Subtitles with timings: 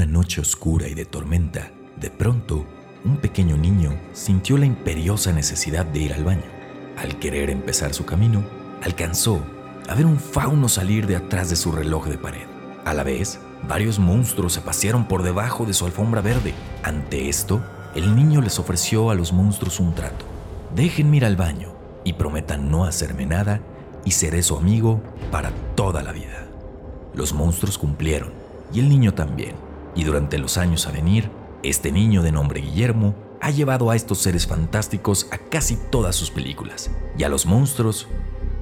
[0.00, 2.64] una noche oscura y de tormenta, de pronto,
[3.04, 6.46] un pequeño niño sintió la imperiosa necesidad de ir al baño.
[6.96, 8.42] Al querer empezar su camino,
[8.82, 9.42] alcanzó
[9.90, 12.46] a ver un fauno salir de atrás de su reloj de pared.
[12.86, 16.54] A la vez, varios monstruos se pasearon por debajo de su alfombra verde.
[16.82, 17.60] Ante esto,
[17.94, 20.24] el niño les ofreció a los monstruos un trato.
[20.74, 21.74] Déjenme ir al baño
[22.04, 23.60] y prometan no hacerme nada
[24.06, 26.48] y seré su amigo para toda la vida.
[27.12, 28.32] Los monstruos cumplieron
[28.72, 29.69] y el niño también.
[29.94, 31.30] Y durante los años a venir,
[31.62, 36.30] este niño de nombre Guillermo ha llevado a estos seres fantásticos a casi todas sus
[36.30, 36.90] películas.
[37.16, 38.06] Y a los monstruos,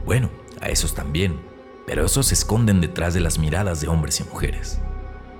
[0.04, 1.40] bueno, a esos también,
[1.86, 4.80] pero esos se esconden detrás de las miradas de hombres y mujeres.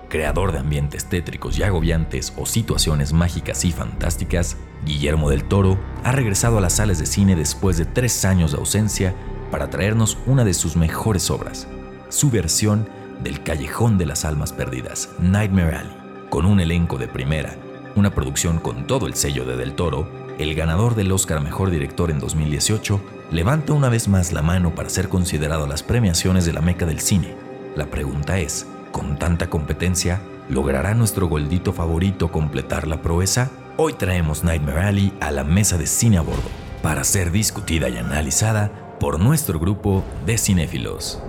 [0.08, 6.12] Creador de ambientes tétricos y agobiantes o situaciones mágicas y fantásticas, Guillermo del Toro ha
[6.12, 9.14] regresado a las salas de cine después de tres años de ausencia
[9.50, 11.68] para traernos una de sus mejores obras,
[12.08, 12.88] su versión
[13.22, 15.96] del Callejón de las Almas Perdidas, Nightmare Alley,
[16.30, 17.56] con un elenco de primera,
[17.94, 22.10] una producción con todo el sello de Del Toro, el ganador del Oscar Mejor Director
[22.10, 23.00] en 2018
[23.32, 26.86] levanta una vez más la mano para ser considerado a las premiaciones de la meca
[26.86, 27.34] del cine.
[27.74, 33.50] La pregunta es, con tanta competencia, ¿logrará nuestro goldito favorito completar la proeza?
[33.76, 36.48] Hoy traemos Nightmare Alley a la mesa de cine a bordo,
[36.82, 41.22] para ser discutida y analizada por nuestro grupo de cinéfilos.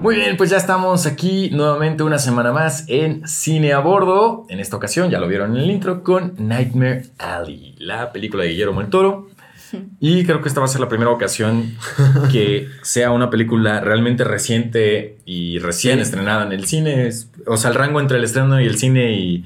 [0.00, 4.46] Muy bien, pues ya estamos aquí nuevamente una semana más en Cine a Bordo.
[4.48, 8.50] En esta ocasión, ya lo vieron en el intro, con Nightmare Alley, la película de
[8.50, 9.28] Guillermo del Toro.
[10.00, 11.76] Y creo que esta va a ser la primera ocasión
[12.32, 17.10] que sea una película realmente reciente y recién estrenada en el cine.
[17.46, 19.44] o sea, el rango entre el estreno y el cine y,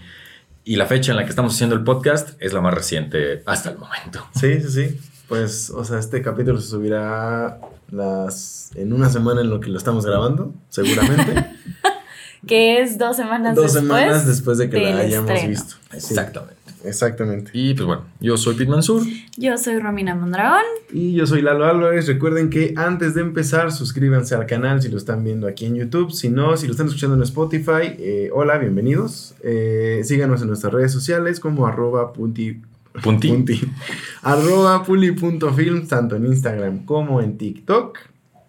[0.64, 3.68] y la fecha en la que estamos haciendo el podcast es la más reciente hasta
[3.68, 4.26] el momento.
[4.34, 5.00] Sí, sí, sí.
[5.28, 9.78] Pues, o sea, este capítulo se subirá las en una semana en lo que lo
[9.78, 11.46] estamos grabando, seguramente.
[12.46, 13.88] que es dos semanas dos después.
[13.88, 15.74] Dos semanas después de que la hayamos visto.
[15.92, 16.64] Exactamente.
[16.84, 17.50] Exactamente.
[17.54, 19.02] Y pues bueno, yo soy Pete Mansur.
[19.38, 20.64] Yo soy Romina Mondragón.
[20.92, 22.06] Y yo soy Lalo Álvarez.
[22.06, 26.12] Recuerden que antes de empezar, suscríbanse al canal si lo están viendo aquí en YouTube.
[26.12, 29.34] Si no, si lo están escuchando en Spotify, eh, hola, bienvenidos.
[29.42, 32.60] Eh, síganos en nuestras redes sociales como arroba punti
[33.02, 33.28] Punti.
[33.28, 33.60] Punti.
[34.22, 37.98] Arroba puli.film, tanto en Instagram como en TikTok.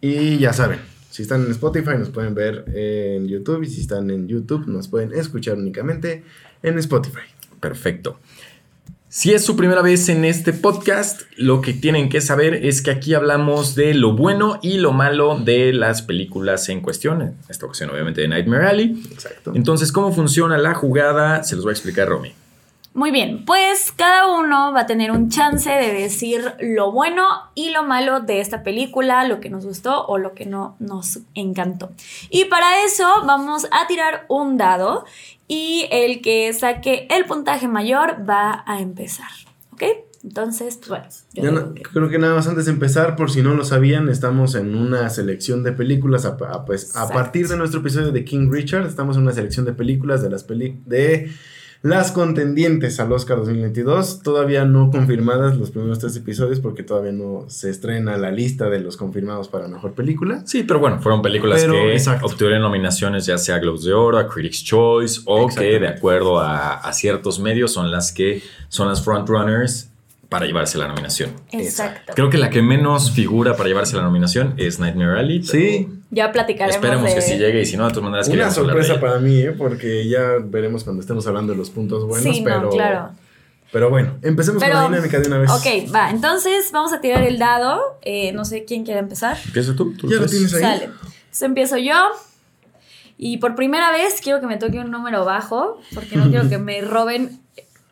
[0.02, 0.80] Y ya saben,
[1.10, 4.88] si están en Spotify nos pueden ver en YouTube y si están en YouTube nos
[4.88, 6.24] pueden escuchar únicamente
[6.62, 7.22] en Spotify.
[7.60, 8.20] Perfecto.
[9.08, 12.92] Si es su primera vez en este podcast, lo que tienen que saber es que
[12.92, 17.22] aquí hablamos de lo bueno y lo malo de las películas en cuestión.
[17.22, 19.02] En esta ocasión, obviamente, de Nightmare Alley.
[19.10, 19.54] Exacto.
[19.56, 21.46] Entonces, ¿cómo funciona la jugada?
[21.46, 22.34] Se los voy a explicar, Romy.
[22.96, 27.72] Muy bien, pues cada uno va a tener un chance de decir lo bueno y
[27.72, 31.92] lo malo de esta película, lo que nos gustó o lo que no nos encantó.
[32.30, 35.04] Y para eso vamos a tirar un dado
[35.46, 39.28] y el que saque el puntaje mayor va a empezar,
[39.74, 39.84] ¿ok?
[40.24, 41.74] Entonces, pues bueno.
[41.92, 45.10] Creo que nada más antes de empezar, por si no lo sabían, estamos en una
[45.10, 46.24] selección de películas.
[46.24, 49.74] A, pues, a partir de nuestro episodio de King Richard, estamos en una selección de
[49.74, 51.32] películas de las películas de
[51.86, 57.46] las contendientes al Oscar 2022, todavía no confirmadas los primeros tres episodios porque todavía no
[57.48, 60.42] se estrena la lista de los confirmados para mejor película.
[60.48, 64.28] Sí, pero bueno, fueron películas que obtuvieron nominaciones ya sea a Globes de Oro, a
[64.28, 69.04] Critics Choice o que de acuerdo a, a, ciertos medios son las que son las
[69.04, 69.92] frontrunners
[70.28, 71.34] para llevarse la nominación.
[71.52, 72.14] Exacto.
[72.16, 75.44] Creo que la que menos figura para llevarse la nominación es Nightmare Alley.
[75.44, 75.88] Sí.
[76.16, 76.76] Ya platicaremos.
[76.76, 79.52] Esperemos que sí llegue y si no, de todas maneras Una sorpresa para mí, ¿eh?
[79.52, 82.70] porque ya veremos cuando estemos hablando de los puntos buenos, pero...
[82.70, 83.10] claro.
[83.74, 85.52] Pero bueno, empecemos con la dinámica de una vez.
[85.52, 86.10] Ok, va.
[86.10, 87.82] Entonces vamos a tirar el dado.
[88.04, 89.38] Eh, no sé quién quiere empezar.
[89.46, 89.94] Empieza tú.
[90.04, 90.62] ya lo tienes ahí.
[90.62, 90.86] Sale.
[90.86, 91.96] Entonces empiezo yo.
[93.18, 96.58] Y por primera vez quiero que me toque un número bajo, porque no quiero que
[96.58, 97.42] me roben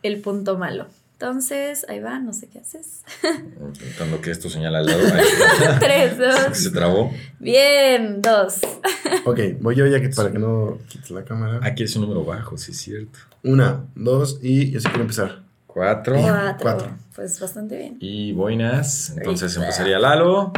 [0.04, 0.86] el punto malo.
[1.24, 3.02] Entonces, ahí va, no sé qué haces.
[3.24, 5.00] Intentando que esto señala al lado.
[5.80, 6.58] Tres, dos.
[6.58, 7.14] Se trabó.
[7.40, 8.60] Bien, dos.
[9.26, 11.62] ok, voy yo ya que para que no quites la cámara.
[11.64, 13.20] Aquí es un número bajo, sí es cierto.
[13.42, 15.44] Una, dos y yo sí quiero empezar.
[15.66, 16.18] Cuatro.
[16.60, 16.90] Cuatro.
[17.16, 17.96] Pues bastante bien.
[18.02, 19.14] Y boinas.
[19.16, 20.52] Entonces empezaría Lalo.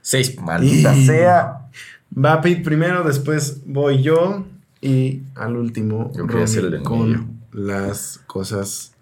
[0.00, 0.36] Seis.
[0.42, 1.68] Maldita sea.
[2.12, 4.46] Va Pete primero, después voy yo.
[4.80, 8.92] Y al último, yo el con las cosas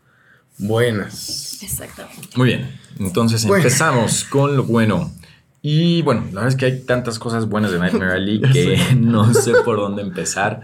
[0.60, 1.62] buenas.
[1.62, 2.28] Exactamente.
[2.36, 5.12] Muy bien, entonces empezamos con lo bueno.
[5.62, 9.32] Y bueno, la verdad es que hay tantas cosas buenas de Nightmare Alley que no
[9.34, 10.62] sé por dónde empezar.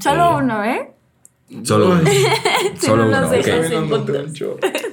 [0.00, 0.90] Solo eh, uno, ¿eh?
[1.62, 2.10] Solo uno.
[2.80, 3.30] solo uno.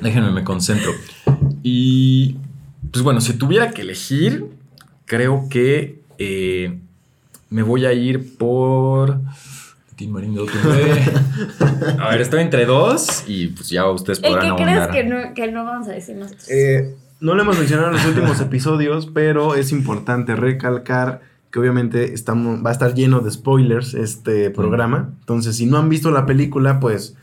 [0.02, 0.92] Déjenme, me concentro.
[1.64, 2.38] Y
[2.92, 4.46] pues bueno, si tuviera que elegir,
[5.06, 6.78] creo que eh,
[7.50, 9.22] me voy a ir por.
[10.02, 10.42] Tim Marín de.
[12.00, 14.92] A ver, estoy entre dos y pues ya ustedes ¿El podrán que crees ahondar.
[14.92, 16.50] que no, que no vamos a decir nosotros?
[16.50, 21.22] Eh, no lo hemos mencionado en los últimos episodios, pero es importante recalcar
[21.52, 25.10] que obviamente estamos, va a estar lleno de spoilers este programa.
[25.20, 27.16] Entonces, si no han visto la película, pues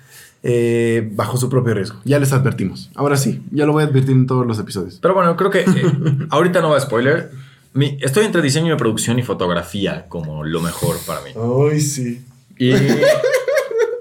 [0.45, 1.99] eh, bajo su propio riesgo.
[2.05, 2.91] Ya les advertimos.
[2.95, 5.01] Ahora sí, ya lo voy a advertir en todos los episodios.
[5.03, 5.67] Pero bueno, creo que eh,
[6.31, 7.31] ahorita no va a spoiler.
[7.75, 11.31] Mi- estoy entre diseño de producción y fotografía como lo mejor para mí.
[11.73, 12.25] Ay, sí.
[12.59, 12.73] Y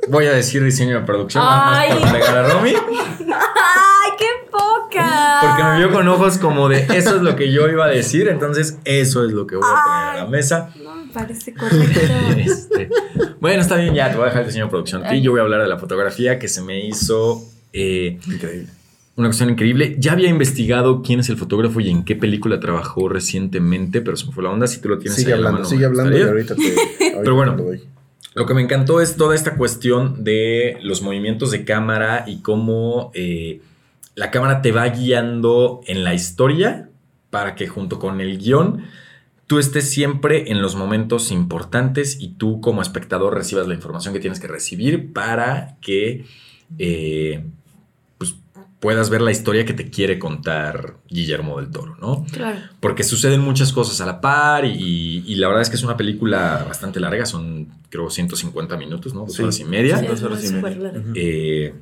[0.10, 2.00] voy a decir diseño de producción nada más Ay.
[2.00, 2.72] por pegar a Romy.
[2.72, 5.40] ¡Ay, qué poca!
[5.42, 8.28] Porque me vio con ojos como de eso es lo que yo iba a decir,
[8.28, 10.74] entonces eso es lo que voy a poner a la mesa.
[10.84, 12.00] No me parece correcto.
[12.38, 12.90] Este,
[13.40, 15.04] bueno, está bien, ya te voy a dejar el diseño de producción.
[15.14, 17.44] Y yo voy a hablar de la fotografía que se me hizo
[17.74, 18.68] eh, Increíble.
[19.16, 19.96] una cuestión increíble.
[20.00, 24.26] Ya había investigado quién es el fotógrafo y en qué película trabajó recientemente, pero se
[24.28, 24.68] me fue la onda.
[24.68, 26.62] Si tú lo tienes Sigue ahí a la hablando, mano, sigue hablando y ahorita te.
[26.62, 27.58] ahorita Pero bueno.
[28.38, 33.10] Lo que me encantó es toda esta cuestión de los movimientos de cámara y cómo
[33.16, 33.62] eh,
[34.14, 36.88] la cámara te va guiando en la historia
[37.32, 38.84] para que junto con el guion
[39.48, 44.20] tú estés siempre en los momentos importantes y tú como espectador recibas la información que
[44.20, 46.28] tienes que recibir para que
[46.78, 47.44] eh,
[48.20, 48.36] pues,
[48.80, 52.24] puedas ver la historia que te quiere contar Guillermo del Toro, ¿no?
[52.32, 52.60] Claro.
[52.82, 55.98] porque suceden muchas cosas a la par y, y la verdad es que es una
[55.98, 59.22] película bastante larga, son creo 150 minutos, ¿no?
[59.22, 59.44] Dos Sí.
[59.44, 59.98] horas y media.
[59.98, 60.92] Sí, dos horas y media.
[61.16, 61.74] Eh,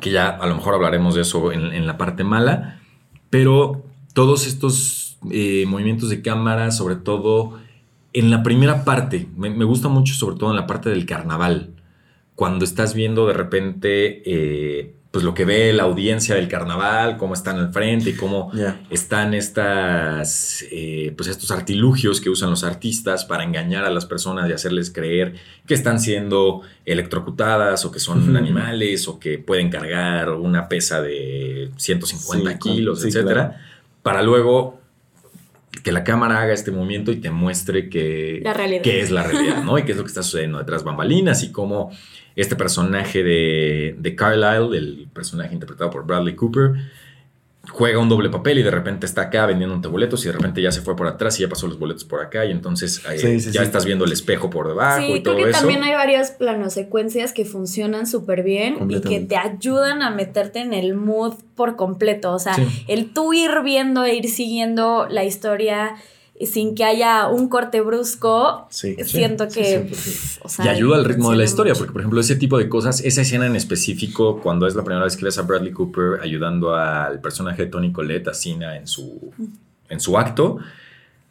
[0.00, 2.80] que ya a lo mejor hablaremos de eso en, en la parte mala,
[3.28, 3.84] pero
[4.14, 7.58] todos estos eh, movimientos de cámara, sobre todo
[8.12, 11.74] en la primera parte, me, me gusta mucho sobre todo en la parte del carnaval,
[12.34, 17.34] cuando estás viendo de repente eh, pues lo que ve la audiencia del carnaval, cómo
[17.34, 18.52] están al frente y cómo
[18.90, 24.48] están estas, eh, pues estos artilugios que usan los artistas para engañar a las personas
[24.48, 25.34] y hacerles creer
[25.66, 31.70] que están siendo electrocutadas o que son animales o que pueden cargar una pesa de
[31.76, 33.64] 150 Sí, con- kilos, sí, etcétera, claro.
[34.02, 34.78] para luego
[35.84, 38.82] que la cámara haga este movimiento y te muestre que, La realidad.
[38.82, 39.78] que es la realidad, ¿no?
[39.78, 41.90] Y qué es lo que está sucediendo detrás bambalinas y cómo
[42.40, 46.72] este personaje de, de Carlyle, el personaje interpretado por Bradley Cooper,
[47.68, 50.72] juega un doble papel y de repente está acá vendiéndote boletos y de repente ya
[50.72, 53.38] se fue por atrás y ya pasó los boletos por acá y entonces eh, Sí,
[53.38, 53.66] sí, ya sí.
[53.66, 55.60] estás viendo el espejo por debajo Sí, y todo creo que eso.
[55.60, 60.72] también hay varias planosecuencias que funcionan súper bien y que te ayudan a meterte en
[60.72, 62.32] el mood por completo.
[62.32, 62.62] O sea, Sí.
[62.88, 65.96] el tú ir viendo e ir siguiendo la historia
[66.46, 68.96] sin que haya un corte brusco, Sí.
[69.04, 69.84] siento sí, que...
[69.84, 69.88] 100%.
[69.90, 71.80] pff, o sea, y ayuda al ritmo de la historia, mucho.
[71.80, 75.04] porque por ejemplo ese tipo de cosas, esa escena en específico, cuando es la primera
[75.04, 78.86] vez que ves a Bradley Cooper ayudando al personaje de Tony Collette, a Cena, en
[78.86, 79.32] su,
[79.88, 80.58] en su acto,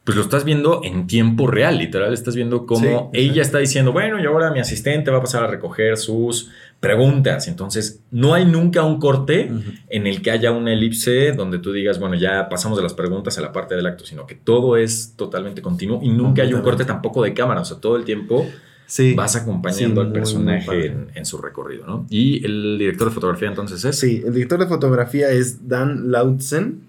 [0.10, 3.92] pues lo estás viendo en tiempo real, literal, estás viendo cómo Sí, ella está diciendo,
[3.92, 8.44] bueno, y ahora mi asistente va a pasar a recoger sus preguntas, entonces no hay
[8.44, 9.52] nunca un corte
[9.88, 13.38] en el que haya una elipse donde tú digas, bueno, ya pasamos de las preguntas
[13.38, 16.62] a la parte del acto, sino que todo es totalmente continuo y nunca hay un
[16.64, 18.48] corte tampoco de cámara, o sea, todo el tiempo
[18.88, 19.14] Sí.
[19.14, 22.08] vas acompañando Sí, al personaje en, en su recorrido, ¿no?
[22.10, 24.00] Y el director de fotografía entonces es...
[24.00, 26.80] Sí, el director de fotografía es Dan Lautzen.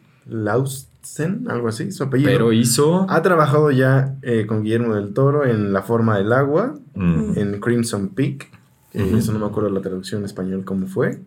[1.00, 2.30] Lautzen, algo así, su apellido.
[2.30, 3.06] Pero hizo...
[3.08, 7.60] Ha trabajado ya eh, con Guillermo del Toro en La forma del agua, Mm, en
[7.60, 8.50] Crimson Peak.
[8.92, 11.20] Eso no me acuerdo la traducción en español cómo fue.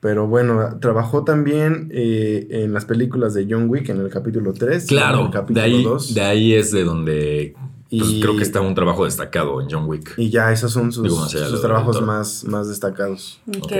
[0.00, 4.82] Pero bueno, trabajó también eh, en las películas de John Wick en el capítulo 3.
[4.82, 6.14] en claro, de ahí, 2.
[6.14, 7.54] de ahí es de donde
[7.88, 10.14] pues, Y- creo que está un trabajo destacado en John Wick.
[10.18, 13.40] Y ya esos son sus, Digo, sus trabajos más, más destacados.
[13.46, 13.72] Ok, Ok.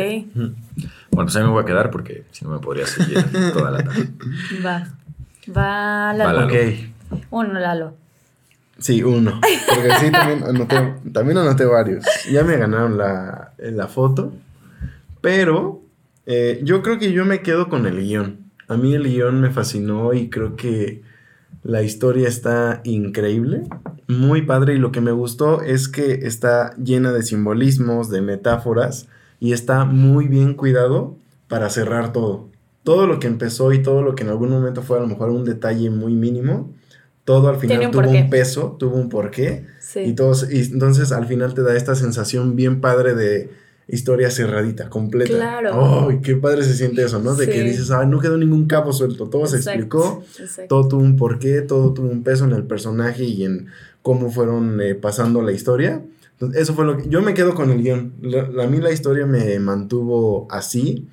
[1.10, 3.18] Bueno, pues ahí me voy a quedar porque si no me podría seguir
[3.52, 4.08] toda la tarde.
[4.64, 4.88] va.
[5.56, 6.40] Va Va, Lalo.
[6.40, 6.46] Lalo.
[6.46, 7.20] Ok.
[7.30, 7.94] Uno, Lalo.
[8.78, 9.40] Sí, uno.
[9.40, 12.04] Porque sí, también anoté, también anoté varios.
[12.30, 14.32] Ya me ganaron la, la foto.
[15.20, 15.82] Pero
[16.26, 18.50] eh, yo creo que yo me quedo con el guion.
[18.68, 21.02] A mí el guion me fascinó y creo que
[21.64, 23.62] la historia está increíble.
[24.06, 24.74] Muy padre.
[24.74, 29.08] Y lo que me gustó es que está llena de simbolismos, de metáforas.
[29.40, 31.16] Y está muy bien cuidado
[31.48, 32.48] para cerrar todo.
[32.88, 35.28] Todo lo que empezó y todo lo que en algún momento fue a lo mejor
[35.30, 36.72] un detalle muy mínimo.
[37.24, 39.66] Todo al final un tuvo un peso, tuvo un porqué.
[39.78, 40.00] Sí.
[40.00, 43.50] Y, todos, y entonces al final te da esta sensación bien padre de
[43.88, 45.34] historia cerradita, completa.
[45.34, 46.08] Claro.
[46.08, 47.34] ¡Ay, qué padre se siente eso, ¿no!
[47.34, 50.68] De que dices, ah, no quedó ningún cabo suelto, todo se explicó, exacto.
[50.68, 53.66] todo tuvo un porqué, todo tuvo un peso en el personaje y en
[54.02, 56.02] cómo fueron eh, pasando la historia.
[56.32, 57.08] Entonces, eso fue lo que...
[57.10, 58.14] Yo me quedo con el guion.
[58.22, 61.06] La- la- a mí la historia me mantuvo así.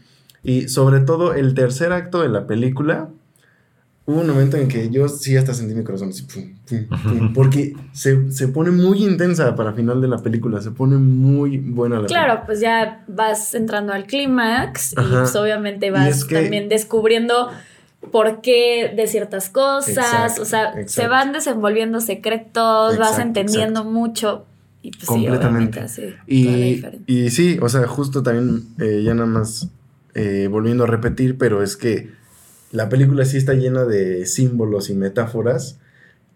[0.45, 3.09] Y sobre todo el tercer acto de la película
[4.07, 7.33] hubo un momento en que yo sí hasta sentí mi corazón así, pum, pum, pum,
[7.33, 11.99] porque se, se pone muy intensa para final de la película, se pone muy buena
[11.99, 16.35] la Claro, pues ya vas entrando al clímax y pues obviamente Y vas es que-
[16.39, 17.49] también descubriendo
[18.11, 23.89] por qué de ciertas cosas, Exacto, o sea, se van desenvolviendo secretos, vas entendiendo exacto.
[23.89, 24.45] mucho
[24.83, 25.81] y pues sí, Completamente.
[25.81, 25.87] la
[26.27, 29.67] Y, y sí, o sea, justo también, eh, ya nada más
[30.15, 32.09] eh, volviendo a repetir, pero es que
[32.71, 35.77] la película sí está llena de símbolos y metáforas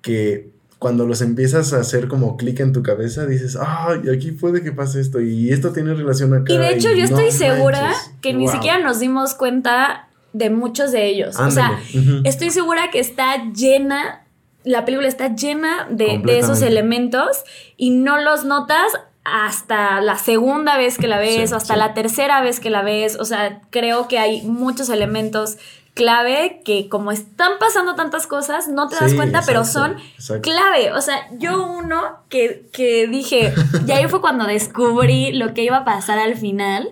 [0.02, 4.64] que cuando los empiezas a hacer como clic en tu cabeza, dices, ay, aquí puede
[4.64, 6.54] que pase esto y esto tiene relación acá.
[6.54, 10.92] Y de hecho yo no estoy segura que ni siquiera nos dimos cuenta de muchos
[10.92, 11.38] de ellos.
[11.38, 12.22] O sea, Ándale, ujú.
[12.24, 14.26] estoy segura que está llena,
[14.64, 17.44] la película está llena de, de esos elementos
[17.76, 18.86] y no los notas
[19.24, 21.80] hasta la segunda vez que la ves Sí, o hasta sí.
[21.80, 23.18] la tercera vez que la ves.
[23.20, 25.58] O sea, creo que hay muchos elementos
[25.94, 30.50] clave que como están pasando tantas cosas, no te das Sí, cuenta, pero son exacto.
[30.50, 30.94] clave.
[30.94, 33.54] O sea, yo uno que, que dije,
[33.86, 36.90] y ahí fue cuando descubrí lo que iba a pasar al final.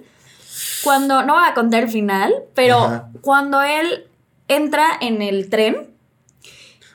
[0.84, 3.10] Cuando, no voy a contar el final, pero Ajá.
[3.22, 4.06] cuando él
[4.48, 5.88] entra en el tren,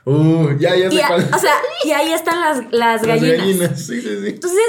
[0.05, 1.29] Uh, ya, ya sé y, cuál.
[1.33, 1.55] o sea,
[1.85, 3.39] y ahí están las, las Las gallinas.
[3.39, 4.29] gallinas, sí, sí, sí.
[4.29, 4.61] Entonces,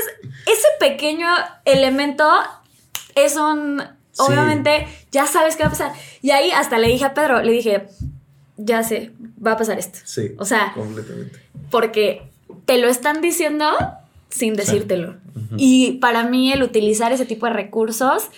[0.46, 1.28] ese pequeño
[1.66, 2.28] elemento
[3.16, 3.82] es un.
[4.12, 4.22] Sí.
[4.28, 5.94] Obviamente, ya sabes qué va a pasar.
[6.22, 7.88] Y ahí hasta le dije a Pedro, le dije,
[8.58, 9.12] ya sé,
[9.44, 9.98] va a pasar esto.
[10.04, 11.40] Sí, O sea, completamente.
[11.72, 12.22] porque
[12.66, 13.66] te lo están diciendo
[14.30, 15.16] sin decírtelo.
[15.58, 18.30] Y para mí el utilizar ese tipo de recursos,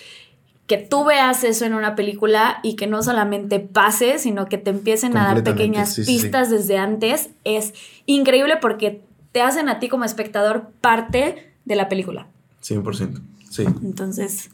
[0.66, 4.70] que tú veas eso en una película y que no solamente pase, sino que te
[4.70, 6.22] empiecen a dar pequeñas sí, sí, sí.
[6.22, 7.72] pistas desde antes, es
[8.06, 12.26] increíble porque te hacen a ti como espectador parte de la película.
[12.62, 13.20] 100%.
[13.50, 13.64] Sí.
[13.82, 14.50] Entonces,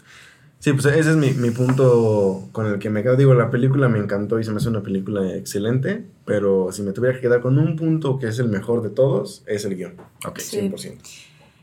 [0.59, 3.17] Sí, pues ese es mi, mi punto con el que me quedo.
[3.17, 6.93] Digo, la película me encantó y se me hace una película excelente, pero si me
[6.93, 9.95] tuviera que quedar con un punto que es el mejor de todos, es el guion.
[10.25, 10.39] Ok.
[10.39, 10.61] Sí.
[10.61, 10.99] 100%.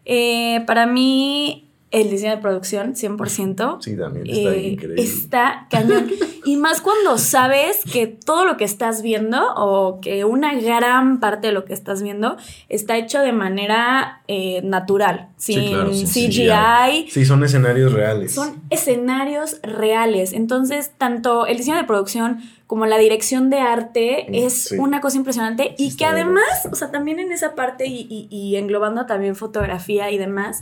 [0.04, 3.78] eh, para mí el diseño de producción, 100%.
[3.82, 5.02] Sí, también está Eh, increíble.
[5.02, 6.08] está cañón.
[6.46, 11.48] y más cuando sabes que todo lo que estás viendo o que una gran parte
[11.48, 12.38] de lo que estás viendo
[12.70, 17.10] está hecho de manera eh, natural, Sí, sin claro, sin CGI.
[17.10, 18.34] Sí, son escenarios reales.
[18.36, 20.34] Son escenarios reales.
[20.34, 24.78] Entonces, tanto el diseño de producción como la dirección de arte Mm, es sí.
[24.78, 28.28] una cosa impresionante Sí, y que además, o sea, también en esa parte y, y-
[28.30, 30.62] y englobando también fotografía y demás,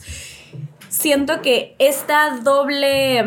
[0.87, 3.21] siento que esta doble,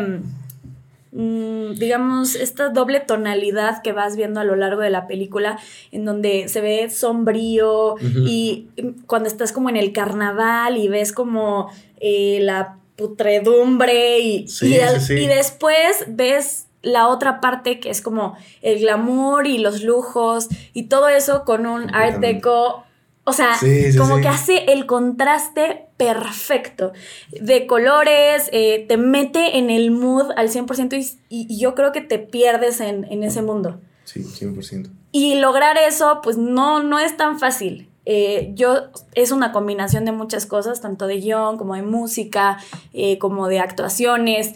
[1.11, 5.59] mm, digamos, esta doble tonalidad que vas viendo a lo largo de la película,
[5.91, 7.95] en donde se ve sombrío
[8.25, 11.69] y mm, cuando estás como en el carnaval y ves como
[11.99, 15.13] eh, la putredumbre y, Sí, y, sí, sí.
[15.13, 20.83] y después ves la otra parte que es como el glamour y los lujos y
[20.83, 22.83] todo eso con un art deco.
[23.23, 24.21] O sea, Sí, sí, como sí.
[24.23, 26.91] que hace el contraste perfecto
[27.39, 31.91] de colores, eh, te mete en el mood al 100% y, y- y yo creo
[31.91, 33.79] que te pierdes en, en ese mundo.
[34.05, 34.89] Sí, 100%.
[35.11, 37.89] Y lograr eso, pues no, no es tan fácil.
[38.05, 42.57] Eh, yo, es una combinación de muchas cosas, tanto de guion como de música,
[42.93, 44.55] eh, como de actuaciones,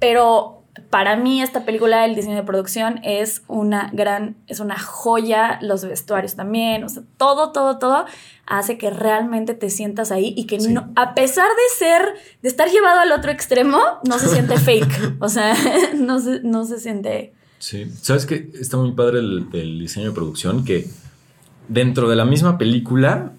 [0.00, 5.58] pero para mí esta película, el diseño de producción es una gran, es una joya,
[5.60, 8.06] los vestuarios también, o sea, todo, todo, todo
[8.46, 10.72] hace que realmente te sientas ahí y que Sí.
[10.72, 12.02] no, a pesar de ser,
[12.42, 15.54] de estar llevado al otro extremo, no se siente fake, o sea,
[15.96, 17.34] no se, no se siente...
[17.58, 17.92] Sí.
[18.00, 18.50] ¿Sabes qué?
[18.60, 20.88] Está muy padre el, el diseño de producción que
[21.68, 23.32] dentro de la misma película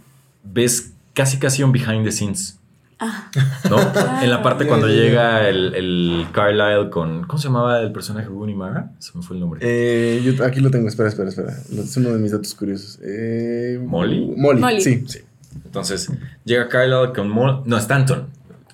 [0.44, 2.60] ves casi casi un behind the scenes.
[3.06, 3.30] Ah.
[3.70, 3.78] ¿No?
[4.24, 7.24] En la parte Ya, cuando llega el, el Carlisle con.
[7.28, 8.92] ¿Cómo se llamaba el personaje de Rooney Mara?
[9.00, 9.60] Se me fue el nombre.
[9.62, 11.52] Eh, yo aquí lo tengo, espera, espera, espera.
[11.52, 13.00] Es uno de mis datos curiosos.
[13.04, 14.34] Eh, ¿Molly?
[14.38, 14.82] Molly, Molly.
[14.82, 15.04] sí.
[15.08, 15.20] Sí.
[15.66, 16.10] Entonces,
[16.46, 17.30] llega Carlisle con.
[17.30, 18.28] Mo- no, Stanton.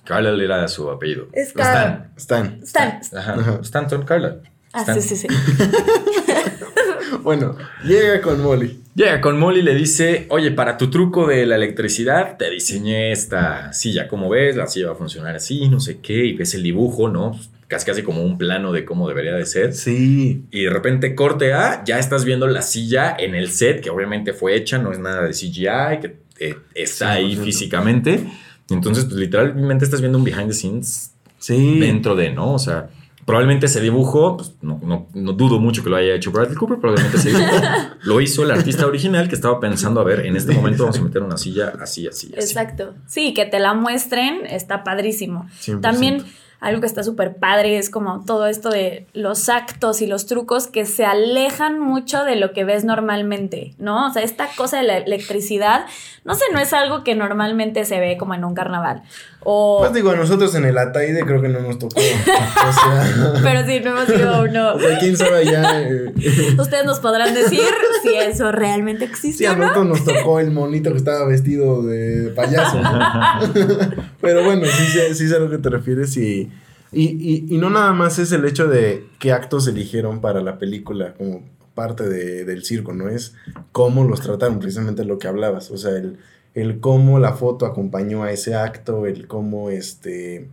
[0.04, 1.26] Carlisle era su apellido.
[1.32, 2.10] Es Stan.
[2.16, 2.60] Stan.
[2.62, 3.00] Stan.
[3.16, 3.34] Ajá.
[3.34, 3.58] Ajá.
[3.62, 4.38] Stanton Carlisle.
[4.72, 5.00] Ah, Stan.
[5.02, 5.26] sí, sí, sí.
[7.22, 8.79] Bueno, llega con Molly.
[8.94, 13.12] Llega con Molly y le dice, oye, para tu truco de la electricidad, te diseñé
[13.12, 16.54] esta silla, como ves, la silla va a funcionar así, no sé qué, y ves
[16.54, 17.38] el dibujo, ¿no?
[17.68, 19.74] Casi casi como un plano de cómo debería de ser.
[19.74, 20.42] Sí.
[20.50, 24.32] Y de repente corte a, ya estás viendo la silla en el set, que obviamente
[24.32, 27.44] fue hecha, no es nada de CGI, que eh, está ahí 100%.
[27.44, 28.24] físicamente.
[28.70, 31.78] Entonces, pues literalmente estás viendo un behind the scenes Sí.
[31.78, 32.52] dentro de, ¿no?
[32.54, 32.90] O sea,
[33.30, 36.80] probablemente ese dibujo, pues no, no, no dudo mucho que lo haya hecho Bradley Cooper,
[36.80, 37.62] probablemente ese dibujo
[38.02, 41.02] lo hizo el artista original que estaba pensando, a ver, en este momento vamos a
[41.02, 42.44] meter una silla así, así, así.
[42.44, 42.94] Exacto.
[43.06, 45.48] Sí, que te la muestren está padrísimo.
[45.60, 45.80] 100%.
[45.80, 46.24] También
[46.60, 50.66] algo que está súper padre es como todo esto de los actos y los trucos
[50.66, 54.08] que se alejan mucho de lo que ves normalmente, ¿no?
[54.08, 55.86] O sea, esta cosa de la electricidad,
[56.24, 59.02] no sé, no es algo que normalmente se ve como en un carnaval.
[59.42, 59.78] O...
[59.80, 61.96] Pues digo, a nosotros en el Ataide creo que no nos tocó.
[61.98, 63.40] o sea...
[63.42, 64.74] Pero sí, no hemos ido uno.
[64.74, 65.80] O sea, quién sabe ya.
[65.82, 66.12] Eh.
[66.58, 67.60] Ustedes nos podrán decir
[68.02, 69.38] si eso realmente existe.
[69.38, 72.80] Sí, a nosotros nos tocó el monito que estaba vestido de payaso.
[74.20, 76.50] Pero bueno, sí, sí, sí sé a lo que te refieres y,
[76.92, 81.14] y, y, no nada más es el hecho de qué actos eligieron para la película
[81.14, 81.42] como
[81.74, 83.08] parte de, del circo, ¿no?
[83.08, 83.34] Es
[83.72, 86.18] cómo los trataron, precisamente lo que hablabas, o sea, el,
[86.54, 90.48] el cómo la foto acompañó a ese acto, el cómo este...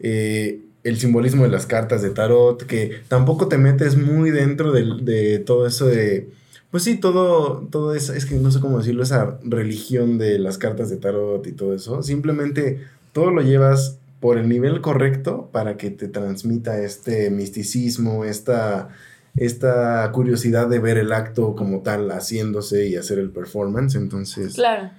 [0.00, 4.84] Eh, el simbolismo de las cartas de tarot, que tampoco te metes muy dentro de,
[5.02, 6.28] de todo eso de...
[6.70, 10.58] Pues sí, todo, todo eso, es que no sé cómo decirlo, esa religión de las
[10.58, 12.02] cartas de tarot y todo eso.
[12.02, 12.80] Simplemente
[13.12, 18.88] todo lo llevas por el nivel correcto para que te transmita este misticismo, esta,
[19.36, 23.94] esta curiosidad de ver el acto como tal haciéndose y hacer el performance.
[23.94, 24.54] Entonces.
[24.54, 24.90] Claro.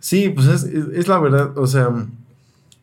[0.00, 2.06] Sí, pues es, es, la verdad, o sea,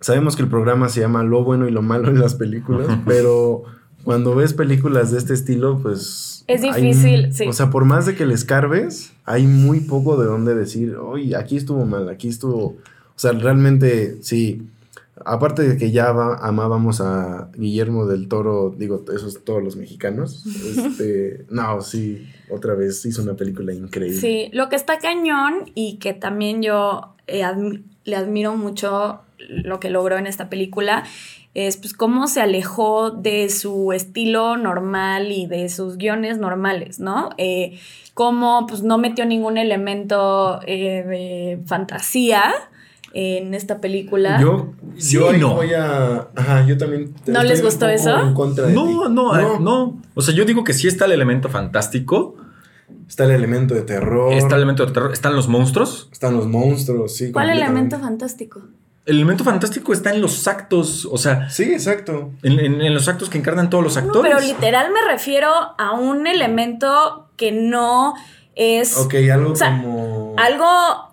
[0.02, 3.64] sabemos que el programa se llama Lo bueno y lo malo en las películas, pero
[4.04, 6.44] cuando ves películas de este estilo, pues...
[6.48, 7.48] Es difícil, sí.
[7.48, 11.36] O sea, por más de que les carves, hay muy poco de dónde decir, oye,
[11.36, 12.76] aquí estuvo mal, aquí estuvo
[13.16, 14.62] o sea, realmente sí.
[15.24, 20.44] Aparte de que ya amábamos a Guillermo del Toro, digo, esos todos los mexicanos.
[20.66, 24.20] Este, no, sí, otra vez hizo una película increíble.
[24.20, 27.44] Sí, lo que está cañón y que también yo eh,
[28.04, 31.04] le admiro mucho lo que logró en esta película
[31.54, 37.30] es pues cómo se alejó de su estilo normal y de sus guiones normales, ¿no?
[37.38, 37.80] Eh,
[38.14, 42.54] cómo pues no metió ningún elemento eh, de fantasía
[43.16, 44.40] en esta película.
[44.42, 45.56] Yo, yo no.
[45.56, 46.28] voy a.
[46.36, 47.14] Ajá, yo también.
[47.26, 48.34] ¿No les gustó eso?
[48.34, 52.36] no, no, eh, no, O sea, yo digo que sí está el elemento fantástico.
[53.08, 54.34] Está el elemento de terror.
[54.34, 55.14] Está el elemento de terror.
[55.14, 56.10] Están los monstruos.
[56.12, 57.32] Están los monstruos, sí.
[57.32, 58.62] ¿Cuál elemento fantástico?
[59.06, 61.50] El elemento fantástico está en los actos, o sea.
[61.50, 62.32] Sí, exacto.
[62.44, 64.30] En, los actos que encarnan todos los actores.
[64.30, 68.14] pero literal me refiero a un elemento que no
[68.56, 68.98] es...
[68.98, 70.34] Ok, algo como...
[70.38, 70.66] Algo...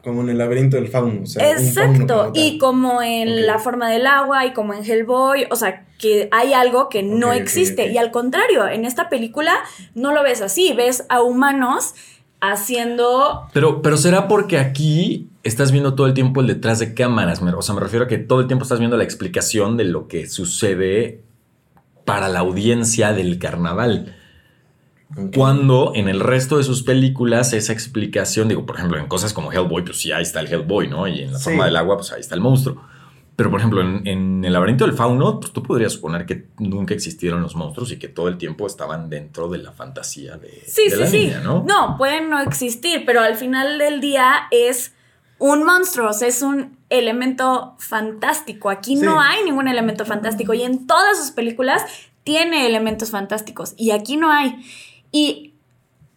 [0.02, 1.22] Como en el laberinto del fauno.
[1.22, 5.56] O sea, exacto, y como en la forma del agua y como en Hellboy, o
[5.56, 7.92] sea, que hay algo que no existe.
[7.92, 9.52] y al contrario, en esta película
[9.94, 11.94] no lo ves así, ves a humanos
[12.40, 13.48] haciendo...
[13.52, 17.62] Pero, pero será porque aquí estás viendo todo el tiempo el detrás de cámaras, o
[17.62, 20.28] sea, me refiero a que todo el tiempo estás viendo la explicación de lo que
[20.28, 21.20] sucede
[22.04, 24.16] para la audiencia del carnaval.
[25.34, 29.52] Cuando en el resto de sus películas esa explicación, digo, por ejemplo, en cosas como
[29.52, 31.06] Hellboy, pues sí, ahí está el Hellboy, ¿no?
[31.06, 32.82] Y en la forma del agua, pues ahí está el monstruo.
[33.36, 37.42] Pero, por ejemplo, en, el laberinto del fauno, pues tú podrías suponer que nunca existieron
[37.42, 41.06] los monstruos y que todo el tiempo estaban dentro de la fantasía de, sí, sí,
[41.06, 41.32] sí.
[41.42, 41.64] ¿no?
[41.66, 44.94] No, pueden no existir, pero al final del día es
[45.38, 48.70] un monstruo, o sea, es un elemento fantástico.
[48.70, 51.82] Aquí no hay ningún elemento fantástico y en todas sus películas
[52.22, 54.64] tiene elementos fantásticos y aquí no hay.
[55.12, 55.54] Y,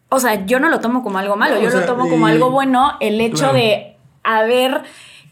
[0.09, 2.93] o sea, yo no lo tomo como algo malo, yo lo tomo como algo bueno
[3.01, 4.83] el hecho de haber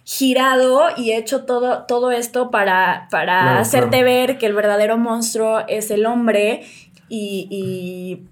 [0.04, 5.92] girado y hecho todo, todo esto para, para hacerte ver que el verdadero monstruo es
[5.92, 6.66] el hombre
[7.10, 8.24] y,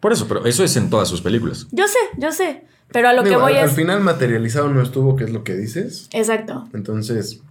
[0.00, 1.66] Por eso, pero eso es en todas sus películas.
[1.72, 2.64] Yo sé, yo sé.
[2.92, 3.70] Pero a lo que voy al, es.
[3.70, 6.08] Al final materializado no estuvo, que es lo que dices.
[6.12, 6.68] Exacto.
[6.72, 7.42] Entonces,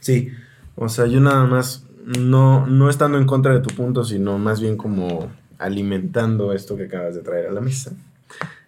[0.00, 0.30] sí.
[0.76, 4.60] O sea, yo nada más, no, no estando en contra de tu punto, sino más
[4.60, 7.92] bien como alimentando esto que acabas de traer a la mesa.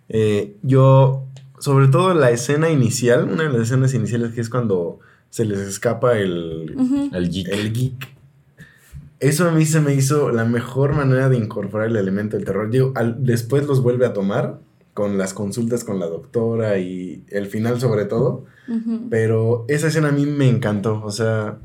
[0.08, 1.24] Eh, yo,
[1.58, 5.00] sobre todo la escena inicial, una de las escenas iniciales que es cuando
[5.30, 7.48] se les escapa el, el, geek.
[7.48, 8.08] el geek.
[9.18, 12.70] Eso a mí se me hizo la mejor manera de incorporar el elemento del terror.
[12.70, 14.58] Digo, después los vuelve a tomar
[14.94, 18.44] con las consultas con la doctora y el final sobre todo.
[19.10, 21.02] Pero esa escena a mí me encantó.
[21.04, 21.58] O sea,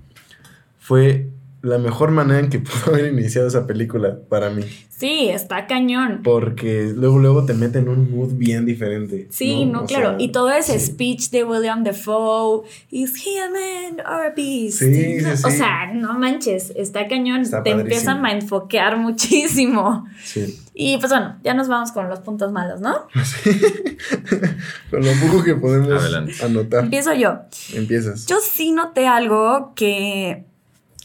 [0.80, 1.30] fue
[1.68, 4.64] la mejor manera en que pudo haber iniciado esa película para mí.
[4.90, 6.22] Sí, está cañón.
[6.24, 9.28] Porque luego, luego te mete en un mood bien diferente.
[9.30, 10.16] Sí, no, claro.
[10.18, 14.80] y todo ese speech de William Defoe, ¿Is he a man or a beast?
[14.80, 17.44] Sí, sí, O sea, no manches, está cañón.
[17.64, 20.08] te empiezan a enfoquear muchísimo.
[20.24, 20.60] Sí.
[20.74, 23.08] Y pues bueno, ya nos vamos con los puntos malos, ¿no?
[23.24, 23.52] Sí.
[24.90, 26.02] con lo poco que podemos
[26.42, 26.86] anotar.
[26.86, 27.42] Empiezo yo.
[27.74, 28.26] Empiezas.
[28.26, 30.46] Yo sí noté algo que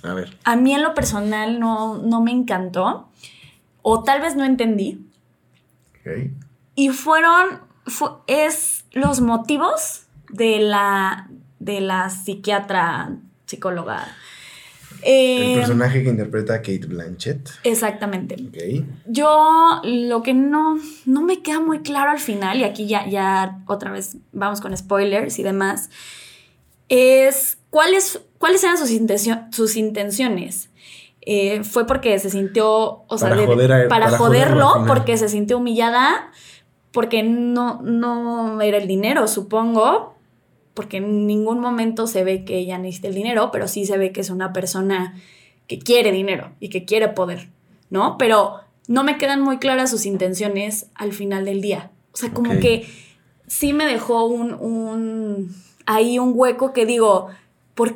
[0.03, 0.37] a ver.
[0.45, 3.09] A mí en lo personal no, no me encantó.
[3.83, 5.07] O tal vez no entendí.
[6.01, 6.33] Okay.
[6.75, 7.61] Y fueron.
[8.27, 11.29] es los motivos de la.
[11.59, 14.07] de la psiquiatra psicóloga.
[15.03, 17.51] Eh, El personaje que interpreta a Kate Blanchett.
[17.65, 18.37] Exactamente.
[18.49, 18.87] Ok.
[19.07, 23.63] Yo lo que no, no me queda muy claro al final, y aquí ya, ya
[23.67, 25.91] otra vez vamos con spoilers y demás,
[26.89, 30.69] es cuáles, cuáles eran sus, intencio- sus intenciones.
[31.21, 35.17] Eh, fue porque se sintió, o sea, Para de- joder a- para para joderlo porque
[35.17, 36.33] se sintió humillada,
[36.91, 40.17] porque no, no era el dinero, supongo,
[40.75, 44.11] porque en ningún momento se ve que ella necesita el dinero, pero sí se ve
[44.11, 45.15] que es una persona
[45.69, 47.49] que quiere dinero y que quiere poder,
[47.91, 48.19] ¿no?
[48.19, 48.57] Pero
[48.89, 51.93] no me quedan muy claras sus intenciones al final del día.
[52.13, 52.89] O sea, como que
[53.47, 55.55] sí me dejó un, un
[55.87, 57.29] ahí un hueco que digo,
[57.77, 57.95] ¿por,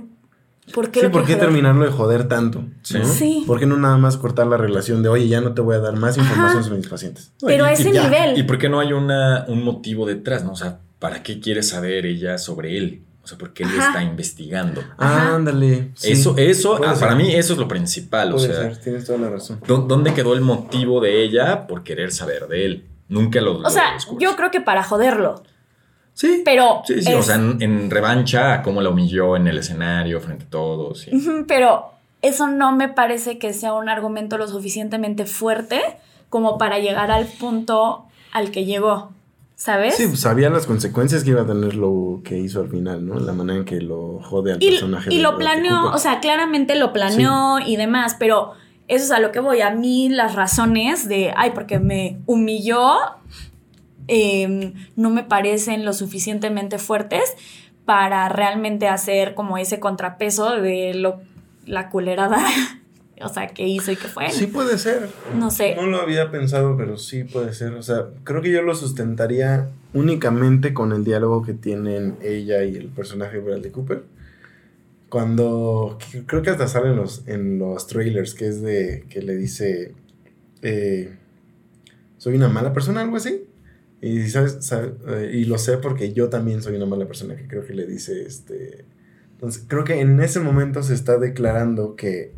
[0.75, 1.49] ¿por qué Sí, lo ¿por qué quiero joder?
[1.49, 2.65] terminarlo de joder tanto?
[2.83, 2.99] Sí.
[2.99, 3.05] ¿no?
[3.05, 3.45] Sí.
[3.47, 5.79] ¿Por qué no nada más cortar la relación de, oye, ya no te voy a
[5.81, 7.33] dar más información sobre mis pacientes?
[7.45, 8.05] Pero a ese y ya.
[8.05, 8.39] nivel.
[8.39, 10.45] ¿Y por qué no hay una, un motivo detrás?
[10.45, 10.53] ¿no?
[10.53, 13.03] O sea, ¿para qué quiere saber ella sobre él?
[13.23, 13.89] O sea, ¿por qué él Ajá.
[13.89, 14.83] está investigando?
[14.99, 15.35] Ajá.
[15.35, 15.91] Ándale.
[15.95, 16.13] sí.
[16.13, 18.33] eso, eso ah, para mí, eso es lo principal.
[18.33, 19.61] O sea, ser, tienes toda la razón.
[19.67, 22.87] ¿dó- ¿dónde quedó el motivo de ella por querer saber de él?
[23.09, 23.59] Nunca lo.
[23.59, 25.43] O sea, yo creo que para joderlo.
[26.17, 26.41] Sí.
[26.47, 26.81] Pero.
[26.87, 30.47] Sí, sí, o sea, en, en revancha a cómo la humilló en el escenario frente
[30.47, 31.01] a todos.
[31.03, 31.11] sí.
[31.47, 31.91] Pero
[32.23, 35.81] eso no me parece que sea un argumento lo suficientemente fuerte
[36.31, 39.11] como para llegar al punto al que llegó.
[39.55, 39.95] ¿Sabes?
[39.95, 43.19] Sí, pues sabía las consecuencias que iba a tener lo que hizo al final, ¿no?
[43.19, 45.15] La manera en que lo jode al y, personaje.
[45.15, 48.53] y lo planeó, o sea, claramente lo planeó y demás, pero
[48.89, 49.63] eso es a lo que voy.
[49.63, 52.97] A mí las razones de, ay, porque me humilló,
[54.09, 57.35] eh, no me parecen lo suficientemente fuertes
[57.85, 61.21] para realmente hacer como ese contrapeso de lo,
[61.67, 62.39] la culerada,
[63.23, 64.31] o sea, que hizo y que fue.
[64.31, 65.09] Sí puede ser.
[65.35, 65.77] No sé.
[65.77, 67.73] No lo había pensado, pero sí puede ser.
[67.75, 72.77] O sea, creo que yo lo sustentaría únicamente con el diálogo que tienen ella y
[72.77, 74.05] el personaje de Bradley Cooper.
[75.09, 79.95] Cuando creo que hasta salen los, en los trailers, que es de que le dice,
[80.63, 81.17] eh,
[82.19, 83.47] soy una mala persona, algo así.
[84.03, 84.59] Y, ¿sabes?
[84.61, 87.75] Sabe- eh, y lo sé porque yo también soy una mala persona, que creo que
[87.75, 88.85] le dice, este...
[89.33, 92.33] Entonces, creo que en ese momento se está declarando que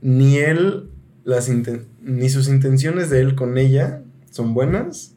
[0.00, 0.90] ni él,
[1.24, 5.14] las inten- ni sus intenciones de él con ella son buenas,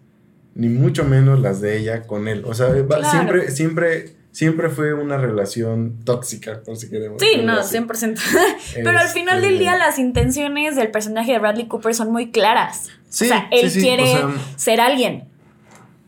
[0.55, 2.43] ni mucho menos las de ella con él.
[2.45, 3.10] O sea, va- Claro.
[3.10, 7.21] siempre, siempre, siempre fue una relación tóxica, por si queremos.
[7.21, 7.77] Sí, no, así.
[7.77, 8.19] 100%.
[8.75, 12.32] Pero al final del Este, día las intenciones del personaje de Bradley Cooper son muy
[12.32, 12.89] claras.
[13.10, 15.29] Sí, o sea, sí, él sí, quiere o sea, ser alguien.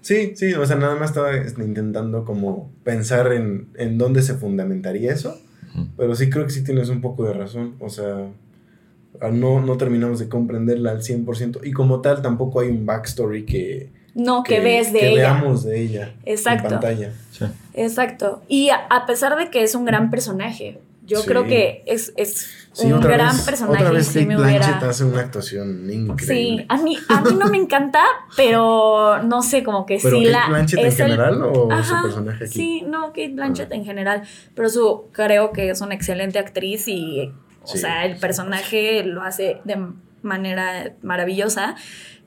[0.02, 5.14] Sí, sí, o sea, nada más estaba intentando como pensar en, en dónde se fundamentaría
[5.14, 5.40] eso,
[5.96, 8.28] pero sí creo que sí tienes un poco de razón, o sea,
[9.22, 13.46] ah, no, no terminamos de comprenderla al 100% y como tal tampoco hay un backstory
[13.46, 15.34] que, No, que, ves de que ella.
[15.34, 16.66] veamos de ella Exacto.
[16.66, 17.14] en pantalla.
[17.32, 17.46] Sí.
[17.76, 18.42] Exacto.
[18.48, 21.28] Y a, a pesar de que es un gran personaje, yo Sí.
[21.28, 23.84] creo que es, es Sí, un gran vez, personaje.
[23.84, 26.66] Otra vez sí me Blanchett hubiera- hace una actuación Sí, increíble.
[26.70, 28.02] a mí, a mí no me encanta,
[28.38, 30.48] pero no sé, como que ¿Pero sí Kate la.
[30.48, 32.54] Blanchett en es el- general o su personaje aquí?
[32.54, 34.22] Sí, no, Kate Blanchett en general.
[34.56, 37.34] Pero su creo que es una excelente actriz y,
[37.64, 39.78] o Sí, sea, el sí, personaje lo hace de
[40.22, 41.76] manera maravillosa.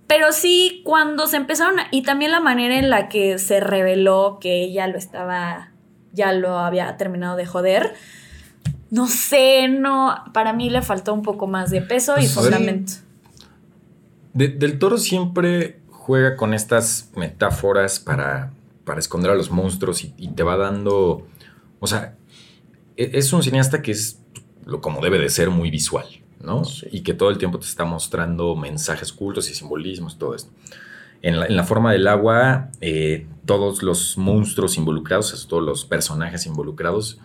[0.07, 4.37] Pero sí, cuando se empezaron, a- y también la manera en la que se reveló
[4.41, 5.71] que ella lo estaba,
[6.13, 7.95] ya lo había terminado de joder,
[8.91, 12.93] no sé, no, para mí le faltó un poco más de peso y Pues fundamento.
[14.33, 18.53] De- del Toro siempre juega con estas metáforas para,
[18.85, 21.27] para esconder a los monstruos y, y te va dando.
[21.81, 22.17] O sea,
[22.97, 24.19] e- es un cineasta que es
[24.65, 26.07] lo como debe de ser muy visual,
[26.41, 26.65] ¿no?
[26.65, 26.87] Sí.
[26.91, 30.51] Y que todo el tiempo te está mostrando mensajes ocultos y simbolismos, todo esto.
[31.23, 35.63] En la, en la forma del agua, eh, todos los monstruos involucrados, o sea, todos
[35.63, 37.19] los personajes involucrados,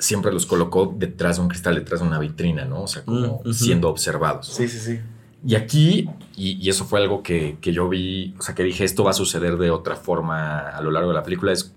[0.00, 2.82] siempre los colocó detrás de un cristal, detrás de una vitrina, ¿no?
[2.82, 3.52] O sea, como ujú.
[3.52, 4.48] siendo observados.
[4.48, 5.00] Sí, sí, sí.
[5.46, 8.84] Y aquí, y, y eso fue algo que, que yo vi, o sea, que dije,
[8.84, 11.72] esto va a suceder de otra forma a lo largo de la película, es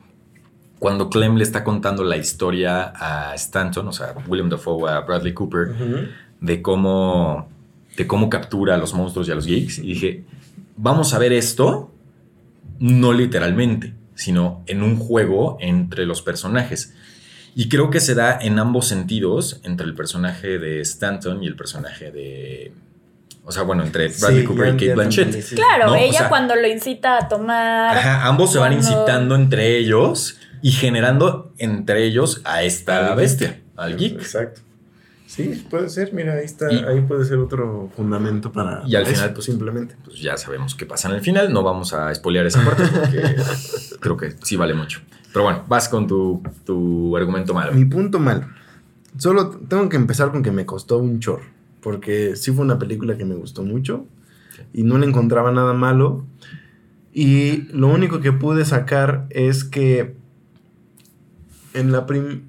[0.83, 5.33] cuando Clem le está contando la historia a Stanton, o sea, William Dafoe a Bradley
[5.33, 5.75] Cooper,
[6.41, 7.47] de cómo,
[7.95, 9.79] de cómo captura a los monstruos y a los geeks.
[9.79, 10.25] Y dije,
[10.75, 11.89] vamos a ver esto,
[12.79, 16.93] no literalmente, sino en un juego entre los personajes.
[17.55, 21.55] Y creo que se da en ambos sentidos, entre el personaje de Stanton y el
[21.55, 22.73] personaje de...
[23.45, 25.41] O sea, bueno, entre Bradley Sí, Cooper y Kate Blanchett.
[25.41, 25.55] sí.
[25.55, 27.97] Claro, No, o ella sea- cuando lo incita a tomar.
[27.97, 33.59] Ajá, ambos se van incitando entre ellos y generando entre ellos a esta Al bestia,
[33.75, 34.13] al geek.
[34.13, 34.61] Exacto.
[35.27, 39.03] Sí, puede ser, mira, ahí está, Y- ahí puede ser otro fundamento para Y al
[39.03, 39.95] eso, final, pues, simplemente.
[40.05, 41.51] Pues ya sabemos qué pasa en el final.
[41.51, 43.35] No vamos a spoilear esa parte porque
[43.99, 45.01] creo que sí vale mucho.
[45.33, 47.73] Pero bueno, vas con tu, tu argumento malo.
[47.73, 48.47] Mi punto mal.
[49.17, 51.45] Solo tengo que empezar con que me costó un chorro.
[51.81, 54.05] Porque sí fue una película que me gustó mucho.
[54.73, 56.23] Y no le encontraba nada malo.
[57.11, 60.15] Y lo único que pude sacar es que
[61.73, 62.43] en la prim...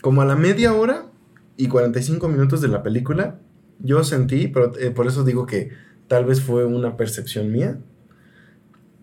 [0.00, 1.06] Como a la media hora
[1.56, 3.38] y 45 minutos de la película,
[3.78, 5.70] yo sentí, pero eh, por eso digo que
[6.08, 7.78] tal vez fue una percepción mía,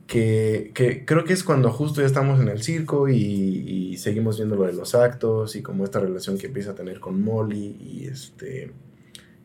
[0.08, 4.56] que, que, creo que es cuando justo ya estamos en el circo y, seguimos viendo
[4.56, 8.06] lo de los actos y como esta relación que empieza a tener con Molly y,
[8.06, 8.72] este,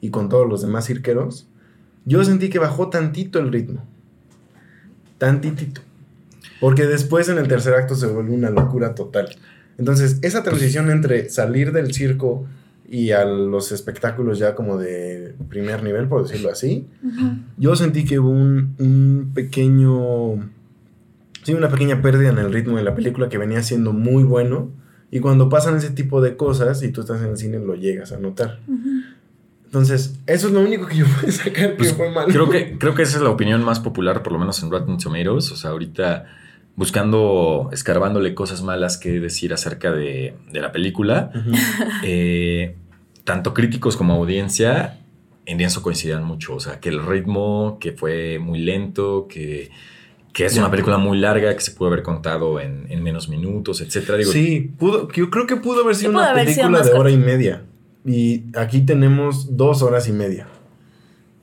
[0.02, 1.48] y con todos los demás cirqueros,
[2.04, 3.82] yo sentí que bajó tantito el ritmo.
[5.16, 5.80] Tantitito.
[6.60, 9.34] Porque después en el tercer acto se vuelve una locura total.
[9.78, 12.46] Entonces, esa transición entre salir del circo
[12.92, 16.86] y a los espectáculos ya como de primer nivel, por decirlo así,
[17.56, 20.50] yo sentí que hubo un, un, pequeño,
[21.42, 24.68] sí, una pequeña pérdida en el ritmo de la película que venía siendo muy bueno.
[25.10, 28.12] Y cuando pasan ese tipo de cosas y tú estás en el cine, lo llegas
[28.12, 28.60] a notar.
[29.64, 32.28] Entonces, eso es lo único que yo puedo sacar pues que fue malo.
[32.28, 34.98] Creo que, creo que esa es la opinión más popular, por lo menos en Rotten
[34.98, 35.50] Tomatoes.
[35.50, 36.26] O sea, ahorita
[36.76, 41.30] buscando, escarbándole cosas malas que decir acerca de, de la película.
[41.34, 42.00] Uh -huh.
[42.04, 42.76] eh,
[43.24, 44.98] tanto críticos como audiencia
[45.46, 46.54] en eso coincidían mucho.
[46.54, 49.70] O sea, que el ritmo, que fue muy lento, que,
[50.32, 53.80] que es una película muy larga, que se pudo haber contado en, en menos minutos,
[53.80, 54.18] etcétera.
[54.18, 57.10] Digo, sí, pudo, yo creo que pudo haber sido pudo una haber película de hora
[57.10, 57.62] y media.
[58.04, 60.48] Y aquí tenemos dos horas y media.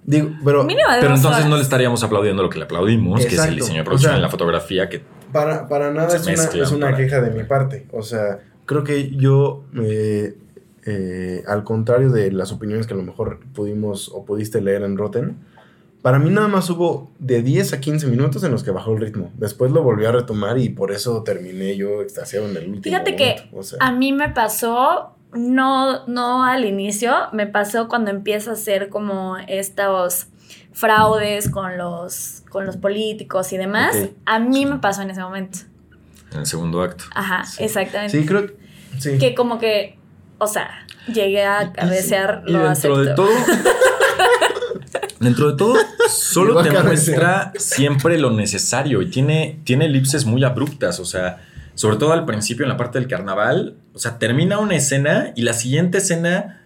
[0.04, 3.56] Digo, pero pero entonces no le estaríamos aplaudiendo lo que le aplaudimos, que es el
[3.58, 6.72] diseño de O producción sea, y la fotografía, que para, para nada es una, es
[6.72, 7.86] una para- queja de mi parte.
[7.92, 10.36] O sea, creo que yo, eh,
[10.86, 14.98] eh, al contrario de las opiniones que a lo mejor pudimos o pudiste leer en
[14.98, 15.38] Rotten,
[16.02, 19.02] para mí nada más hubo de 10 a 15 minutos en los que bajó el
[19.02, 19.32] ritmo.
[19.36, 23.16] Después lo volvió a retomar y por eso terminé yo extasiado en el último Fíjate
[23.18, 23.58] que momento.
[23.58, 28.54] O sea, A mí me pasó, no, no al inicio, me pasó cuando empieza a
[28.54, 30.28] hacer como estos
[30.72, 33.94] fraudes con los, con los políticos y demás.
[34.26, 35.60] A mí me pasó en ese momento.
[36.32, 37.04] en el segundo acto.
[37.14, 37.62] Ajá, Sí.
[37.64, 38.18] exactamente.
[38.18, 38.48] sí, creo
[39.00, 39.18] sí.
[39.18, 39.99] Que como que,
[40.40, 43.30] o sea, llegué a cabecear Y lo dentro de todo.
[45.20, 45.76] dentro de todo,
[46.10, 49.02] solo te muestra siempre lo necesario.
[49.02, 51.00] Y tiene, tiene elipses muy abruptas.
[51.00, 51.42] O sea,
[51.76, 53.76] sobre todo al principio, en la parte del carnaval.
[53.94, 56.62] O sea, termina una escena y la siguiente escena,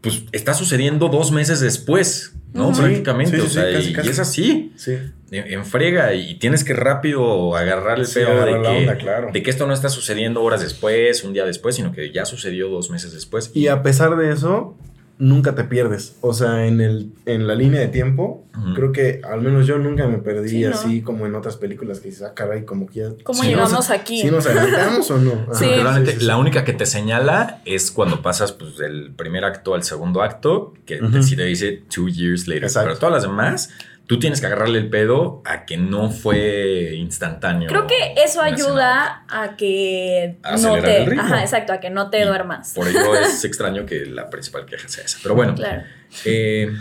[0.00, 2.34] pues está sucediendo dos meses después.
[2.52, 2.72] ¿No?
[2.72, 3.36] Prácticamente.
[3.36, 4.08] Sí, sí, o sea, sí, casi, y, casi.
[4.08, 4.72] y es así.
[4.76, 4.98] Sí.
[5.30, 6.14] En, en frega.
[6.14, 9.30] Y tienes que rápido agarrar el Sí, pedo agarrar de la que, onda, claro.
[9.32, 12.68] de que esto no está sucediendo horas después, un día después, sino que ya sucedió
[12.68, 13.50] dos meses después.
[13.54, 14.76] Y a pesar de eso,
[15.18, 16.16] nunca te pierdes.
[16.20, 20.06] O sea, en, el, en la línea de tiempo, creo que al menos yo nunca
[20.06, 20.70] me perdí Sí, ¿no?
[20.70, 23.08] así como en otras películas que dices, ah, caray, como que ya.
[23.24, 24.20] ¿Cómo ¿sí llegamos nos- aquí?
[24.22, 25.32] ¿Sí nos adelantamos o no?
[25.54, 25.64] Sí.
[25.66, 29.74] Realmente Sí, sí, la única que te señala es cuando pasas pues, del primer acto
[29.74, 32.64] al segundo acto, que te, sí te dice two years later.
[32.64, 32.88] Exacto.
[32.88, 33.70] Pero todas las demás,
[34.08, 37.68] tú tienes que agarrarle el pedo a que no fue instantáneo.
[37.68, 40.96] Creo que eso ayuda a que A no acelerar te.
[40.98, 41.22] el ritmo.
[41.22, 42.72] Ajá, exacto, a que no te Y duermas.
[42.74, 45.18] Por ello es extraño que la principal queja sea esa.
[45.22, 45.82] Pero bueno, Claro.
[46.24, 46.72] eh,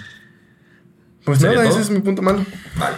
[1.25, 1.79] Pues ¿Sería nada, todo?
[1.79, 2.45] ese es mi punto malo.
[2.77, 2.95] vale.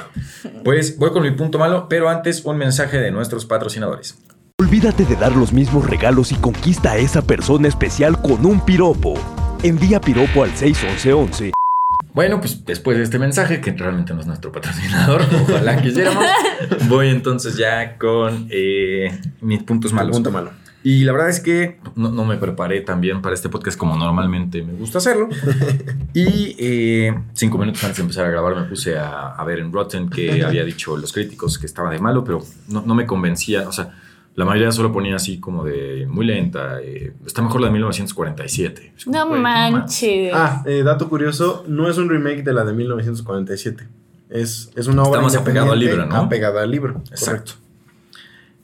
[0.63, 4.17] Pues voy con mi punto malo, pero antes un mensaje de nuestros patrocinadores.
[4.59, 9.15] Olvídate de dar los mismos regalos y conquista a esa persona especial con un piropo.
[9.63, 11.51] Envía piropo al 61111.
[12.13, 16.25] Bueno, pues después de este mensaje, que realmente no es nuestro patrocinador, ojalá quisiéramos,
[16.87, 20.15] voy entonces ya con eh, mis puntos malos.
[20.15, 20.51] Punto malo.
[20.81, 23.97] Y la verdad es que no, no me preparé tan bien para este podcast como
[23.97, 25.27] normalmente me gusta hacerlo.
[26.13, 29.73] Y eh, cinco minutos antes de empezar a grabar me puse a, a ver en
[29.73, 33.67] Rotten que había dicho los críticos que estaba de malo, pero no, no me convencía.
[33.67, 33.93] O sea,
[34.35, 36.79] la mayoría solo ponía así como de muy lenta.
[36.81, 38.93] eh, está mejor la de 1947.
[38.97, 40.31] Es como, No manches.
[40.33, 43.87] Ah, eh, dato curioso, no es un remake de la de 1947.
[44.29, 46.15] Es, es una Está obra más apegado al libro, ¿no?
[46.15, 47.01] Apegada al libro.
[47.11, 47.53] Exacto.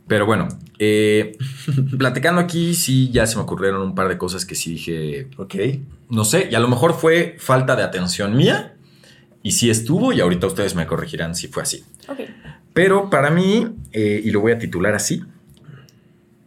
[0.07, 0.47] Pero bueno,
[0.77, 1.35] eh,
[1.97, 5.55] platicando aquí, sí, ya se me ocurrieron un par de cosas que sí dije, Ok.
[6.09, 8.75] no sé, y a lo mejor fue falta de atención mía,
[9.41, 11.83] y sí estuvo, y ahorita ustedes me corregirán si fue así.
[12.07, 12.19] Ok.
[12.73, 15.23] Pero para mí, eh, y lo voy a titular así,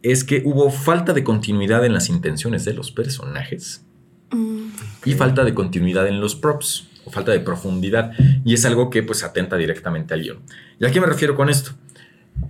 [0.02, 3.84] es que hubo falta de continuidad en las intenciones de los personajes
[4.30, 4.68] Mm,
[5.04, 8.12] y falta de continuidad en los props, o falta de profundidad,
[8.44, 10.38] y es algo que pues atenta directamente al guion.
[10.78, 11.72] ¿Y a qué me refiero con esto?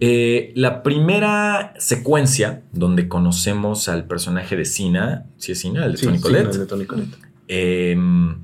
[0.00, 5.98] Eh, la primera secuencia donde conocemos al personaje de Sina, si es Sina, el de
[5.98, 7.16] Sí, Tony sí, Collette, no, el de Tony Collette.
[7.46, 8.36] Em,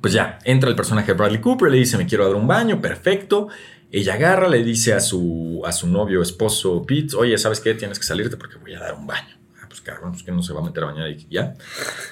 [0.00, 2.80] pues ya, entra el personaje de Bradley Cooper, le dice, me quiero dar un baño,
[2.80, 3.48] perfecto.
[3.92, 7.74] Ella agarra, le dice a su, a su novio, esposo Pete, oye, ¿sabes qué?
[7.74, 9.36] Tienes que salirte porque voy a dar un baño.
[9.60, 11.54] Ah, pues cabrón, pues que no se va a meter a bañar y ya.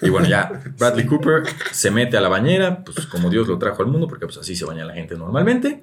[0.03, 3.83] Y bueno, ya Bradley Cooper se mete a la bañera, pues como Dios lo trajo
[3.83, 5.83] al mundo, porque pues así se baña la gente normalmente.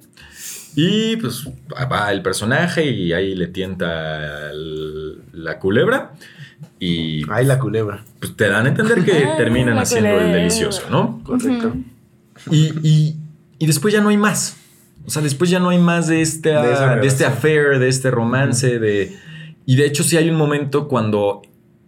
[0.74, 1.44] Y pues
[1.90, 6.12] va el personaje y ahí le tienta el- la culebra.
[6.78, 8.04] Y Ay, la culebra.
[8.20, 11.22] pues te dan a entender que Ay, terminan haciendo el delicioso, ¿no?
[11.24, 11.74] Correcto.
[12.50, 13.16] Y, y-
[13.58, 14.56] y después ya no hay más.
[15.06, 18.10] O sea, después ya no hay más de, esta, De de, este affair, de este
[18.10, 19.16] romance, de...
[19.64, 21.42] Y de hecho sí hay un momento cuando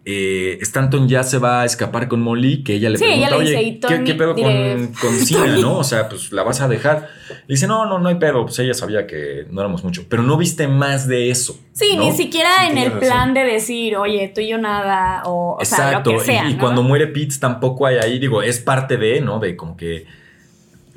[0.04, 3.36] eh, Stanton ya se va a escapar con Molly, que ella le Sí, pregunta, ella
[3.38, 5.78] le dice, oye, "Y ¿qué, Tony?" qué pedo Diré, con, con Cina, no?
[5.78, 7.08] O sea, pues la vas a dejar.
[7.28, 8.44] Le dice, no, no, no hay pedo.
[8.46, 10.06] Pues ella sabía que no éramos mucho.
[10.08, 11.60] Pero no viste más de eso.
[11.72, 12.04] Sí, ¿no?
[12.04, 13.00] ni siquiera Sí, en el razón.
[13.00, 16.10] plan de decir, oye, tú y yo nada, o, o sea, lo Exacto.
[16.12, 16.48] que sea.
[16.48, 19.38] y, y cuando muere Pete tampoco hay ahí, digo, es parte de, ¿no?
[19.40, 20.06] De como que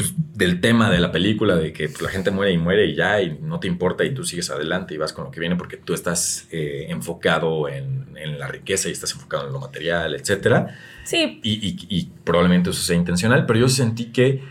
[0.02, 2.96] pues, del tema de la película, de que pues, la gente muere y muere y
[2.96, 5.56] ya, y no te importa y tú sigues adelante y vas con lo que viene
[5.56, 10.16] porque tú estás eh, enfocado en, en la riqueza y estás enfocado en lo material,
[10.16, 10.76] etcétera.
[11.04, 14.44] Sí, Y, y- y probablemente eso sea intencional, pero yo sentí que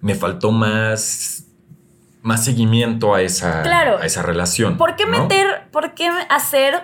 [0.00, 1.46] me faltó más,
[2.22, 3.98] más seguimiento a esa, Claro.
[3.98, 4.76] a esa relación.
[4.76, 5.22] ¿por qué ¿no?
[5.22, 6.74] meter, por qué hacer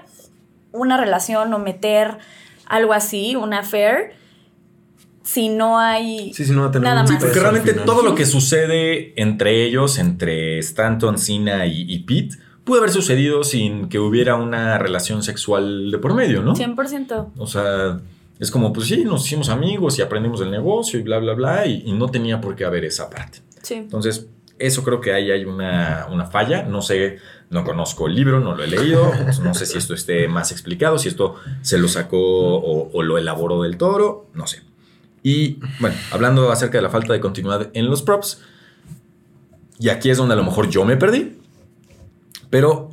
[0.73, 2.19] una relación o meter
[2.67, 4.13] algo así, una affair,
[5.27, 6.33] si no hay...
[6.33, 7.11] Sí, sí, no va a tener Nada más.
[7.21, 12.37] Porque al realmente todo lo que sucede entre ellos, entre Stanton, Cena y, y Pete,
[12.63, 16.55] pudo haber sucedido sin que hubiera una relación sexual de por medio, ¿no?
[16.55, 17.33] 100%.
[17.39, 18.01] O sea,
[18.39, 21.67] es como, pues sí, nos hicimos amigos y aprendimos del negocio y bla, bla, bla,
[21.67, 23.41] y, y no tenía por qué haber esa parte.
[23.63, 23.75] Sí.
[23.75, 24.29] Entonces,
[24.61, 26.63] eso creo que ahí hay una, una falla.
[26.63, 27.19] No sé,
[27.51, 29.11] no conozco el libro, no lo he leído.
[29.25, 33.03] pues no sé si esto esté más explicado, si esto se lo sacó o, o
[33.03, 34.63] lo elaboró del toro, no sé.
[35.27, 38.43] Y bueno, hablando acerca de la falta de continuidad en los props,
[39.77, 41.37] y aquí es donde a lo mejor yo me perdí,
[42.49, 42.91] pero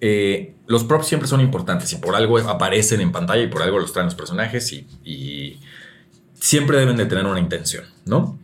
[0.00, 3.78] eh, los props siempre son importantes y por algo aparecen en pantalla y por algo
[3.78, 5.60] los traen los personajes y, y
[6.32, 8.38] siempre deben de tener una intención, ¿no?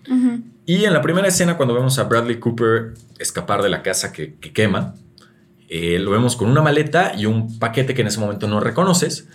[0.66, 4.34] Y en la primera escena, cuando vemos a Bradley Cooper escapar de la casa que,
[4.34, 4.94] que quema,
[5.68, 9.28] eh, lo vemos con una maleta y un paquete que en ese momento no reconoces.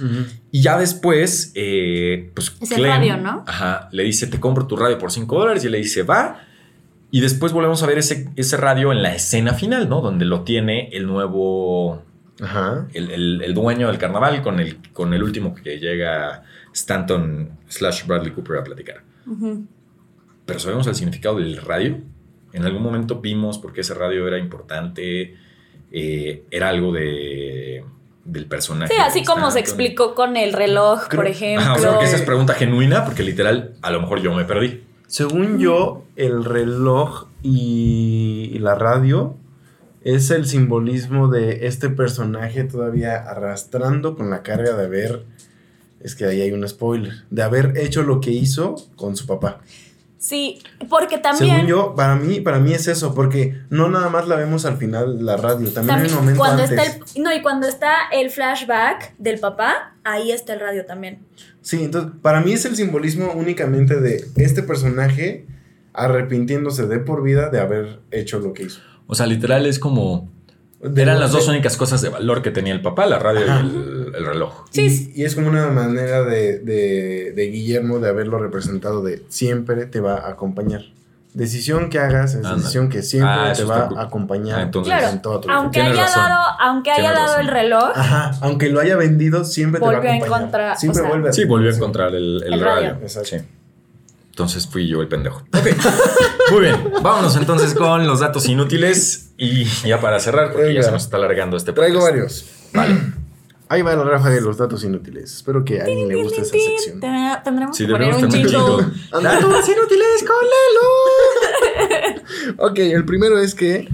[0.52, 3.44] Y ya después, eh, pues Es el radio, ¿no?
[3.48, 5.64] Ajá, le dice, te compro tu radio por 5 dólares.
[5.64, 6.42] Y él le dice, va.
[7.12, 10.00] Y después volvemos a ver ese, ese radio en la escena final, ¿no?
[10.02, 12.02] Donde lo tiene el nuevo,
[12.42, 12.88] Ajá.
[12.94, 18.06] el, el- el dueño del carnaval con el, con el último que llega Stanton slash
[18.08, 19.04] Bradley Cooper a platicar
[20.46, 22.00] pero sabemos el significado del radio.
[22.54, 25.38] En algún momento vimos por qué ese radio era importante,
[25.92, 27.84] eh, era algo de,
[28.26, 28.94] del personaje.
[28.94, 31.74] Sí, así como se explicó con el reloj, Creo- por ejemplo.
[31.74, 34.84] O sea, que esa es pregunta genuina, porque literal, a lo mejor yo me perdí.
[35.08, 39.36] Según yo, el reloj y la radio
[40.04, 45.26] es el simbolismo de este personaje todavía arrastrando con la carga de haber,
[46.00, 49.60] es que ahí hay un spoiler, de haber hecho lo que hizo con su papá.
[50.22, 51.56] Sí, porque también...
[51.56, 54.78] Según yo, para mí, para mí es eso, porque no nada más la vemos al
[54.78, 56.80] final la radio, también, hay También un momento cuando antes.
[56.80, 61.26] está el, no, y cuando está el flashback del papá, ahí está el radio también.
[61.62, 65.48] Sí, entonces, para mí es el simbolismo únicamente de este personaje
[65.94, 68.80] arrepintiéndose de por vida de haber hecho lo que hizo.
[69.08, 70.32] O sea, literal es como...
[70.96, 73.62] Eran las dos de- únicas cosas de valor que tenía el papá, la radio Ajá.
[73.64, 74.66] y el, el reloj.
[74.72, 75.12] Sí.
[75.16, 79.86] Y, y es como una manera de, de- de Guillermo de haberlo representado de siempre
[79.86, 80.82] te va a acompañar.
[81.34, 82.58] Decisión que hagas es Ándale.
[82.58, 85.58] decisión que siempre Ah, te va a acompañar Ah, entonces- Claro, en toda tu vida.
[85.58, 86.24] Aunque haya razón.
[86.24, 87.42] dado, aunque haya Tienes dado razón.
[87.42, 90.26] el reloj, Ajá, aunque lo haya vendido, siempre te va a acompañar.
[90.28, 92.90] encontrar, siempre o sea- vuelve a Sí, volvió a encontrar el, el El radio.
[92.94, 93.02] radio.
[93.04, 93.30] Exacto.
[93.30, 93.38] Sí.
[94.32, 95.44] Entonces fui yo el pendejo.
[95.54, 95.68] Ok.
[96.52, 96.76] Muy bien.
[97.02, 99.31] Vámonos entonces con los datos inútiles.
[99.44, 102.14] Y ya para cerrar, porque ya se nos está alargando este Traigo podcast.
[102.14, 102.46] varios.
[102.74, 103.14] Vale.
[103.70, 105.34] Ahí va la rafa de los datos inútiles.
[105.34, 107.00] Espero que a alguien le guste esa sección.
[107.00, 108.86] Ten- tendremos Sí, que poner un jingle.
[109.12, 112.12] Datos inútiles con Lelo.
[112.70, 113.88] ok, el primero es que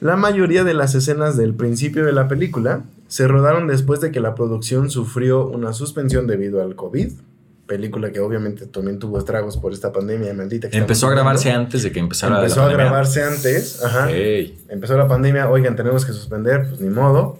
[0.00, 4.20] la mayoría de las escenas del principio de la película se rodaron después de que
[4.20, 7.10] la producción sufrió una suspensión debido al COVID.
[7.68, 10.68] Película que obviamente también tuvo estragos por esta pandemia maldita.
[10.70, 12.84] que Empezó a grabarse antes de que empezara la Empezó a pandemia.
[12.86, 13.84] grabarse antes.
[13.84, 14.08] Ajá.
[14.70, 15.48] Empezó la pandemia.
[15.50, 16.66] Oigan, tenemos que suspender.
[16.68, 17.38] Pues ni modo.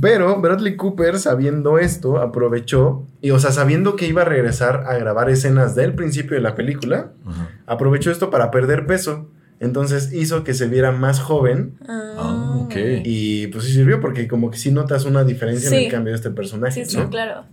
[0.00, 4.94] Pero Bradley Cooper, sabiendo esto, aprovechó, y o sea, sabiendo que iba a regresar a
[4.98, 7.12] grabar escenas del principio de la película,
[7.66, 9.28] aprovechó esto para perder peso.
[9.60, 12.74] Entonces hizo que se viera más joven Ah, ok.
[13.04, 16.16] y pues sí sirvió porque como que sí notas una diferencia en el cambio de
[16.16, 16.84] este personaje.
[16.84, 17.08] Sí, sí, ¿no?
[17.08, 17.44] claro.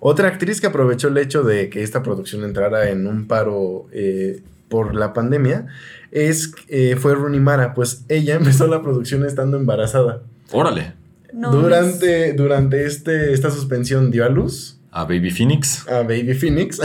[0.00, 4.42] Otra actriz que aprovechó el hecho de que esta producción entrara en un paro eh,
[4.68, 5.66] por la pandemia
[6.10, 10.22] es, eh, fue Rooney Mara, pues ella empezó la producción estando embarazada.
[10.50, 10.94] Órale.
[11.32, 15.88] No, durante durante este, esta suspensión dio a luz A Baby Phoenix.
[15.88, 16.78] a Baby Phoenix.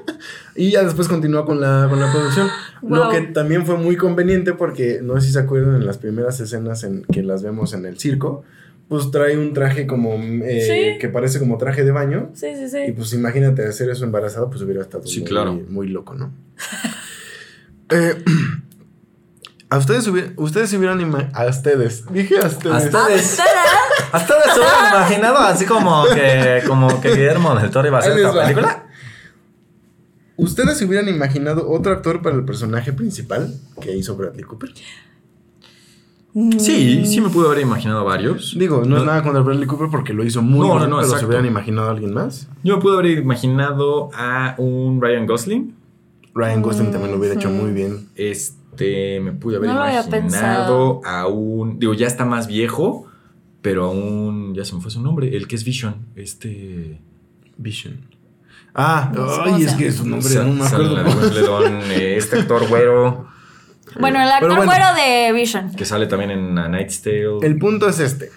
[0.54, 2.48] y ya después continuó con la, con la producción.
[2.82, 3.10] Lo Wow.
[3.10, 6.84] que también fue muy conveniente porque no sé si se acuerdan en las primeras escenas
[6.84, 8.44] en que las vemos en el circo.
[8.88, 10.98] Pues trae un traje como eh, Sí.
[11.00, 12.30] que parece como traje de baño.
[12.34, 12.92] Sí, sí, Y sí.
[12.96, 15.54] pues imagínate hacer eso embarazada, pues hubiera estado Sí, muy, claro.
[15.68, 16.32] muy loco, ¿no?
[17.88, 18.16] Eh,
[19.70, 21.00] a ustedes ustedes se hubieran
[21.32, 22.74] a ustedes, dije a ustedes.
[22.74, 23.38] A ustedes.
[24.12, 28.00] ¿A ustedes se hubieran imaginado así como que, como que Guillermo del Toro iba a
[28.00, 28.42] hacer esta va.
[28.42, 28.86] película?
[30.36, 34.70] ¿Ustedes se hubieran imaginado otro actor para el personaje principal que hizo Bradley Cooper?
[36.58, 38.54] Sí, sí me pude haber imaginado varios.
[38.58, 41.02] Digo, no, es nada contra Bradley Cooper porque lo hizo muy No, bien, no, no,
[41.02, 42.48] pero se hubieran imaginado a alguien más.
[42.62, 45.74] Yo me pude haber imaginado a un Ryan Gosling.
[46.34, 48.08] Ryan Gosling también lo hubiera hecho muy bien.
[48.14, 51.78] Este, me pude haber imaginado a un.
[51.78, 53.06] Digo, ya está más viejo,
[53.62, 54.54] pero a un.
[54.54, 55.94] Ya se me fue su nombre, el que es Vision.
[56.16, 57.00] Este.
[57.56, 58.00] Vision.
[58.74, 59.10] Ah,
[59.46, 61.70] ay, es que su nombre no me acuerdo.
[61.88, 63.26] este actor güero,
[64.00, 64.94] Bueno, el actor bueno.
[64.94, 65.72] de Vision.
[65.74, 67.38] que sale también en A Night's Tale.
[67.42, 68.30] El punto es este.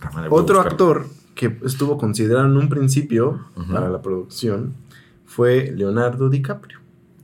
[0.00, 4.74] Ah, Otro actor que estuvo considerado en un principio para la producción
[5.26, 6.78] fue Leonardo DiCaprio.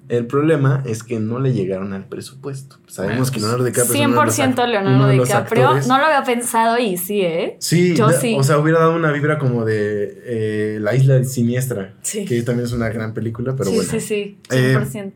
[0.07, 2.77] El problema es que no le llegaron al presupuesto.
[2.87, 5.29] Sabemos Bueno, que Leonardo DiCaprio es uno de los 100% act- uno Leonardo de los
[5.29, 5.65] DiCaprio.
[5.69, 7.57] actores- No lo había pensado y sí, ¿eh?
[7.59, 8.37] Sí, Yo sí.
[8.39, 12.27] o sea, hubiera dado una vibra como de eh, La Isla Siniestra, Sí.
[12.27, 13.91] que también es una gran película, pero sí, bueno.
[13.93, 14.39] sí, sí.
[14.51, 15.13] Eh, 100%.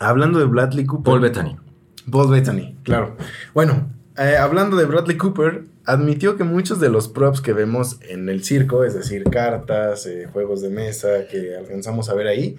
[0.00, 1.04] Hablando de Bradley Cooper.
[1.04, 1.56] Paul Bettany.
[2.10, 3.16] Paul Bettany, claro.
[3.54, 8.28] Bueno, eh, hablando de Bradley Cooper, admitió que muchos de los props que vemos en
[8.28, 12.56] el circo, es decir, cartas, eh, juegos de mesa que alcanzamos a ver ahí,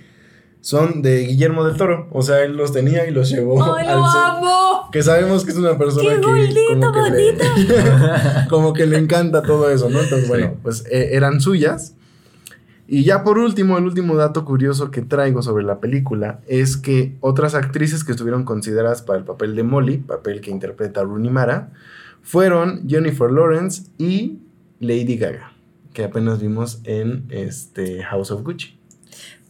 [0.62, 2.08] son de Guillermo del Toro.
[2.12, 4.90] O sea, él los tenía y los llevó ¡Ay, al lo amo!
[4.92, 7.38] Que sabemos que es una persona ¡Qué que, gordito, como, que le,
[8.50, 10.02] como que le encanta todo eso, ¿no?
[10.02, 11.96] Entonces, bueno, pues eh, eran suyas.
[12.92, 17.16] Y ya por último, el último dato curioso que traigo sobre la película es que
[17.20, 21.72] otras actrices que estuvieron consideradas para el papel de Molly, papel que interpreta Rooney Mara,
[22.24, 24.40] fueron Jennifer Lawrence y
[24.80, 25.52] Lady Gaga,
[25.94, 28.79] que apenas vimos en este House of Gucci.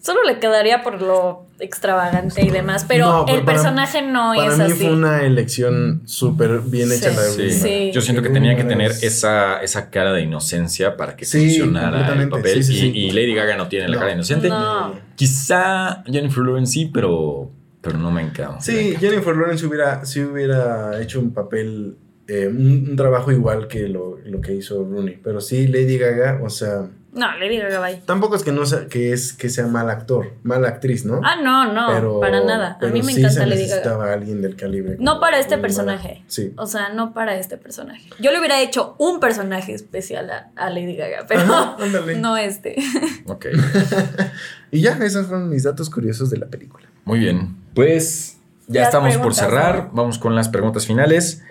[0.01, 4.51] Solo le quedaría por lo extravagante y demás, pero No, el para- personaje no Para
[4.51, 4.73] es mí así.
[4.85, 7.15] fue una elección súper bien hecha Sí.
[7.17, 7.91] la de Sí.
[7.93, 11.45] Yo siento que tenía que tener es- esa, esa cara de inocencia para que Sí,
[11.59, 12.63] funcionara el papel.
[12.63, 12.97] Sí, sí, y, sí.
[12.97, 14.47] y Lady Gaga no tiene la cara de inocente.
[14.47, 14.93] No.
[15.15, 18.61] Quizá Jennifer Lawrence sí, pero, pero no me encanta.
[18.61, 21.97] Sí, Jennifer Lawrence hubiera, sí hubiera hecho un papel,
[22.27, 25.19] eh, un, un trabajo igual que lo, lo que hizo Rooney.
[25.21, 28.01] Pero sí, Lady Gaga, o sea, No, le digo que bye.
[28.05, 31.21] tampoco es que no sea, que es que sea mal actor, mala actriz, ¿no?
[31.23, 32.73] Ah, no, no, para nada.
[32.73, 33.75] A pero mí me sí encanta se Lady Gaga.
[33.77, 34.97] necesitaba alguien del calibre.
[34.99, 36.23] No para este personaje.
[36.27, 36.53] Sí.
[36.55, 38.07] O sea, no para este personaje.
[38.19, 41.77] Yo le hubiera hecho un personaje especial a, a Lady Gaga, pero Ajá,
[42.17, 42.75] no este.
[43.25, 43.47] Ok,
[44.71, 46.87] Y ya, esos fueron mis datos curiosos de la película.
[47.05, 47.55] muy bien.
[47.73, 48.37] Pues
[48.67, 49.85] ya estamos por cerrar.
[49.85, 49.91] ¿no?
[49.93, 51.43] Vamos con las preguntas finales.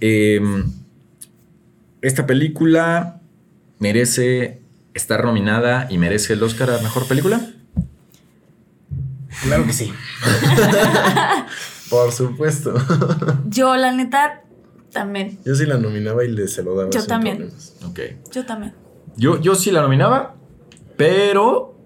[0.00, 0.72] Em,
[2.02, 3.20] esta película
[3.78, 4.60] merece
[4.94, 7.40] estar nominada y merece el Oscar a Mejor Película.
[9.42, 9.92] Claro que sí.
[11.90, 12.74] Por supuesto.
[13.48, 14.42] Yo, la neta,
[14.92, 15.38] también.
[15.44, 16.90] Yo sí la nominaba y le se lo daba.
[16.90, 17.36] Yo sin también.
[17.36, 17.74] problemas.
[17.84, 18.00] Ok.
[18.32, 18.74] Yo también.
[19.16, 20.36] Yo, yo sí la nominaba,
[20.96, 21.76] pero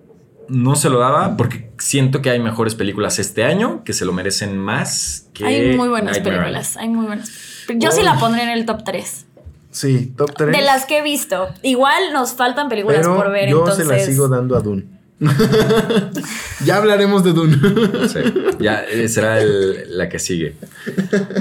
[0.49, 4.13] no se lo daba porque siento que hay mejores películas este año que se lo
[4.13, 6.77] merecen más que Hay muy buenas Nightmare películas.
[6.77, 7.31] Hay muy buenas.
[7.77, 9.27] Yo sí la pondré en el top 3.
[9.75, 10.57] Sí, top 3.
[10.57, 11.49] De las que he visto.
[11.63, 13.89] Igual nos faltan películas Pero por ver, yo entonces.
[13.89, 14.85] se la sigo dando a Dune.
[16.65, 17.57] ya hablaremos de Dune.
[18.09, 18.21] Sí,
[18.61, 20.55] ya eh, será el- la que sigue.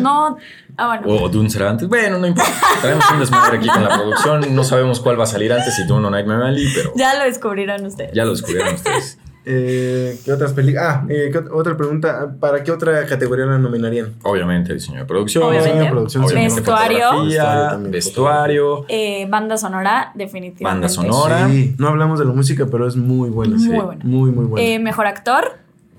[0.01, 0.37] No.
[0.77, 1.23] Ah, bueno.
[1.23, 1.87] O Dune será antes.
[1.87, 2.51] Bueno, no importa.
[2.81, 4.55] Traemos un desmadre aquí con la producción.
[4.55, 7.25] No sabemos cuál va a salir antes, si Dune o Nightmare Alley, pero Ya lo
[7.25, 8.11] descubrirán ustedes.
[8.13, 9.19] ya lo descubrieron ustedes.
[9.45, 10.85] Eh, ¿Qué otras películas?
[10.87, 12.33] Ah, eh, ¿qué ot- otra pregunta.
[12.39, 14.13] ¿Para qué otra categoría la nominarían?
[14.23, 15.43] Obviamente, diseño de producción.
[15.43, 15.69] Obviamente.
[15.69, 17.89] Diseño de producción, obviamente, Vestuario.
[17.89, 18.85] Vestuario.
[18.87, 20.63] Eh, banda sonora, definitivamente.
[20.63, 21.49] Banda sonora.
[21.49, 23.55] Sí, no hablamos de la música, pero es muy buena.
[23.55, 23.69] Muy sí.
[23.69, 24.03] buena.
[24.03, 24.67] Muy, muy buena.
[24.67, 25.43] Eh, mejor actor.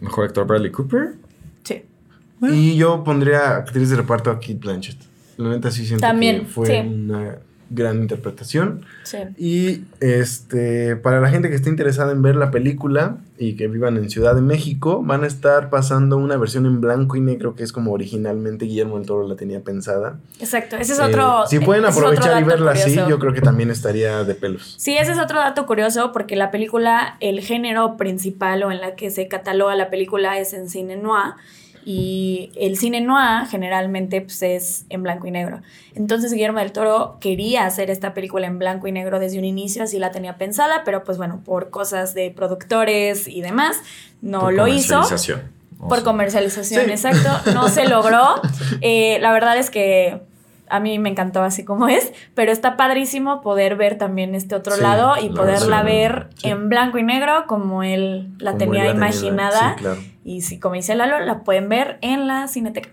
[0.00, 1.14] Mejor actor Bradley Cooper.
[1.64, 1.82] Sí.
[2.42, 4.98] y yo pondría actriz de reparto a Kate Blanchett.
[5.36, 6.76] La neta sí siento También, que fue sí.
[6.78, 7.36] una
[7.70, 8.84] gran interpretación.
[9.04, 9.18] Sí.
[9.36, 13.96] Y este, para la gente que esté interesada en ver la película y que vivan
[13.96, 17.62] en Ciudad de México, van a estar pasando una versión en blanco y negro que
[17.64, 20.18] es como originalmente Guillermo del Toro la tenía pensada.
[20.40, 20.76] Exacto.
[20.76, 21.44] Ese es Eh, otro.
[21.48, 24.34] si pueden ese es otro aprovechar y verla así, yo creo que también estaría de
[24.34, 24.74] pelos.
[24.78, 28.94] Sí, ese es otro dato curioso porque la película, el género principal o en la
[28.94, 31.34] que se cataloga la película es en cine noir
[31.84, 35.60] y el cine noir generalmente pues, es en blanco y negro.
[35.94, 39.82] Entonces Guillermo del Toro quería hacer esta película en blanco y negro desde un inicio,
[39.82, 43.76] así la tenía pensada, pero pues bueno, por cosas de productores y demás,
[44.22, 45.02] no Por lo hizo.
[45.88, 46.90] Por comercialización, Sí.
[46.90, 47.52] exacto.
[47.52, 48.40] No se logró.
[48.80, 50.22] Eh, la verdad es que
[50.74, 54.74] a mí me encantó así como es, pero está padrísimo poder ver también este otro
[54.74, 56.48] Sí, lado y la poderla versión, ver sí.
[56.48, 59.74] en blanco y negro como él la Como tenía él la tenía, imaginada.
[59.76, 60.00] sí, claro.
[60.24, 62.88] Y si, como dice Lalo, la pueden ver en la Cineteca.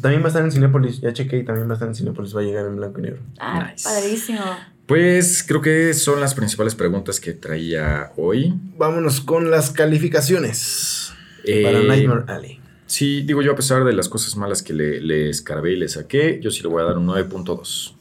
[0.00, 2.36] También va a estar en Cinépolis, ya chequé y también va a estar en Cinépolis,
[2.36, 3.20] va a llegar en blanco y negro.
[3.38, 3.88] Ah, Nice.
[3.88, 4.40] padrísimo.
[4.86, 8.54] Pues creo que son las principales preguntas que traía hoy.
[8.78, 11.12] Vámonos con las calificaciones
[11.44, 12.60] Eh, para Nightmare Alley.
[12.86, 15.88] Sí, digo yo, a pesar de las cosas malas que le, le escarbé y le
[15.88, 17.92] saqué, yo sí le voy a dar un 9.2.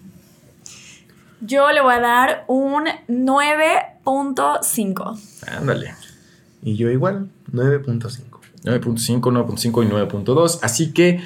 [1.41, 5.19] Yo le voy a dar un 9.5.
[5.47, 5.93] Ándale.
[6.63, 8.21] Y yo igual, 9.5.
[8.63, 10.59] 9.5, 9.5 y 9.2.
[10.61, 11.19] Así que,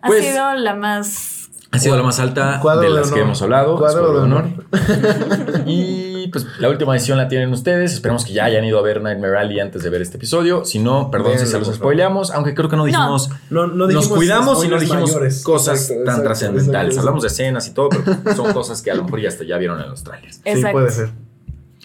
[0.00, 1.50] Ha pues, sido la más...
[1.70, 3.24] ha sido la más alta de de las que honor.
[3.24, 3.76] hemos hablado.
[3.76, 4.48] Cuadro de honor.
[5.66, 7.92] Y pues la última edición la tienen ustedes.
[7.92, 10.64] Esperemos que ya hayan ido a ver Nightmare Alley antes de ver este episodio.
[10.64, 13.30] Si no, perdón si se los spoileamos, aunque creo que no dijimos.
[13.50, 15.42] No, no Nos dijimos cuidamos y no dijimos mayores.
[15.42, 16.98] cosas Exacto, tan trascendentales.
[16.98, 19.58] Hablamos de escenas y todo, pero son cosas que a lo mejor ya, hasta ya
[19.58, 20.40] vieron en los trailers.
[20.44, 21.25] Sí, puede ser.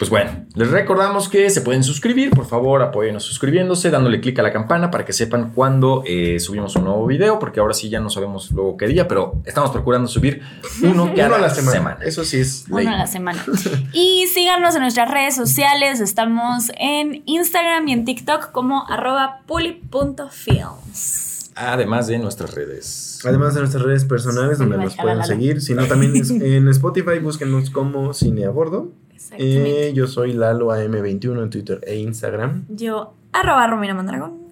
[0.02, 4.42] Pues bueno, les recordamos que se pueden suscribir, por favor apóyenos suscribiéndose, dándole clic a
[4.42, 8.00] la campana para que sepan cuando eh, subimos un nuevo video, porque ahora sí ya
[8.00, 10.42] no sabemos luego qué día, pero estamos procurando subir
[10.82, 11.76] uno cada Uno a la semana.
[11.76, 11.98] semana.
[12.04, 12.84] Eso sí es ley.
[12.84, 13.40] Uno a la semana.
[13.92, 16.00] Y síganos en nuestras redes sociales.
[16.00, 21.52] Estamos en Instagram y en TikTok como arroba puli.films.
[21.54, 23.20] Además de nuestras redes.
[23.24, 27.70] Además de nuestras redes personales donde nos pueden seguir, sino también es- en Spotify búsquenos
[27.70, 28.90] como Cine a Bordo.
[29.14, 29.88] Exactamente.
[29.88, 32.64] Eh, yo soy Lalo AM21 en Twitter e Instagram.
[32.68, 34.42] Yo, arroba Romina Mondragón.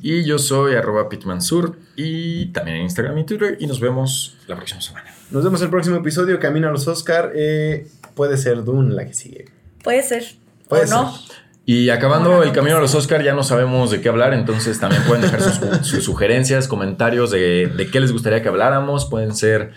[0.00, 4.54] Y yo soy arroba pitmansur y también en Instagram y Twitter y nos vemos la
[4.54, 5.12] próxima semana.
[5.30, 7.32] Nos vemos el próximo episodio, Camino a los Oscar.
[7.34, 9.46] Eh, puede ser Dune la que sigue.
[9.82, 10.24] Puede ser.
[10.68, 11.12] Puede o no.
[11.12, 11.36] ser.
[11.66, 15.02] Y acabando el camino a los Oscar, ya no sabemos de qué hablar, entonces también
[15.02, 19.04] pueden dejar sus, sus sugerencias, comentarios de, de qué les gustaría que habláramos.
[19.04, 19.72] Pueden ser,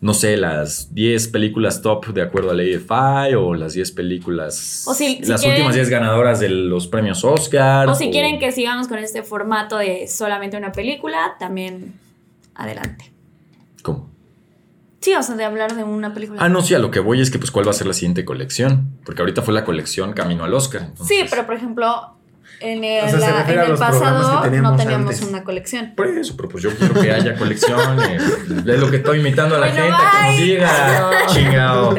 [0.00, 4.84] no sé, las 10 películas top de acuerdo a la AFI o las 10 películas,
[4.86, 7.88] O si- si las quieren- últimas 10 ganadoras de los premios Oscar.
[7.88, 11.94] O si quieren que sigamos con este formato de solamente una película, también
[12.54, 13.12] adelante.
[13.82, 14.08] ¿Cómo?
[15.00, 16.42] Sí, o sea, de hablar de una película.
[16.42, 17.94] Ah, no, sí, a lo que voy es que pues cuál va a ser la
[17.94, 20.82] siguiente colección, porque ahorita fue la colección Camino al Oscar.
[20.82, 22.16] entonces- Sí, pero por ejemplo,
[22.60, 25.22] en el, O sea, la- en pasado no teníamos antes.
[25.22, 25.92] una colección.
[25.96, 27.78] Por eso, pero pues yo quiero que haya colección.
[28.02, 28.16] eh,
[28.66, 30.44] es lo que estoy invitando a la Bueno, gente a que nos bye.
[30.46, 31.26] diga.
[31.28, 31.94] Chingao.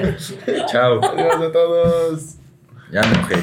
[0.71, 1.01] Chao.
[1.03, 2.21] Adiós a todos.
[2.91, 3.35] Ya me enojé.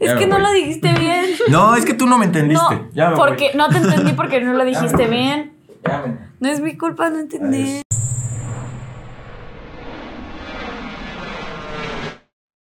[0.00, 0.42] Es Ya que no voy.
[0.44, 1.24] lo dijiste bien.
[1.48, 2.74] No, es que tú no me entendiste.
[2.74, 3.56] No, ya me porque voy.
[3.56, 5.52] no te entendí porque no lo dijiste bien.
[5.86, 7.82] Ya me- No es mi culpa no entender.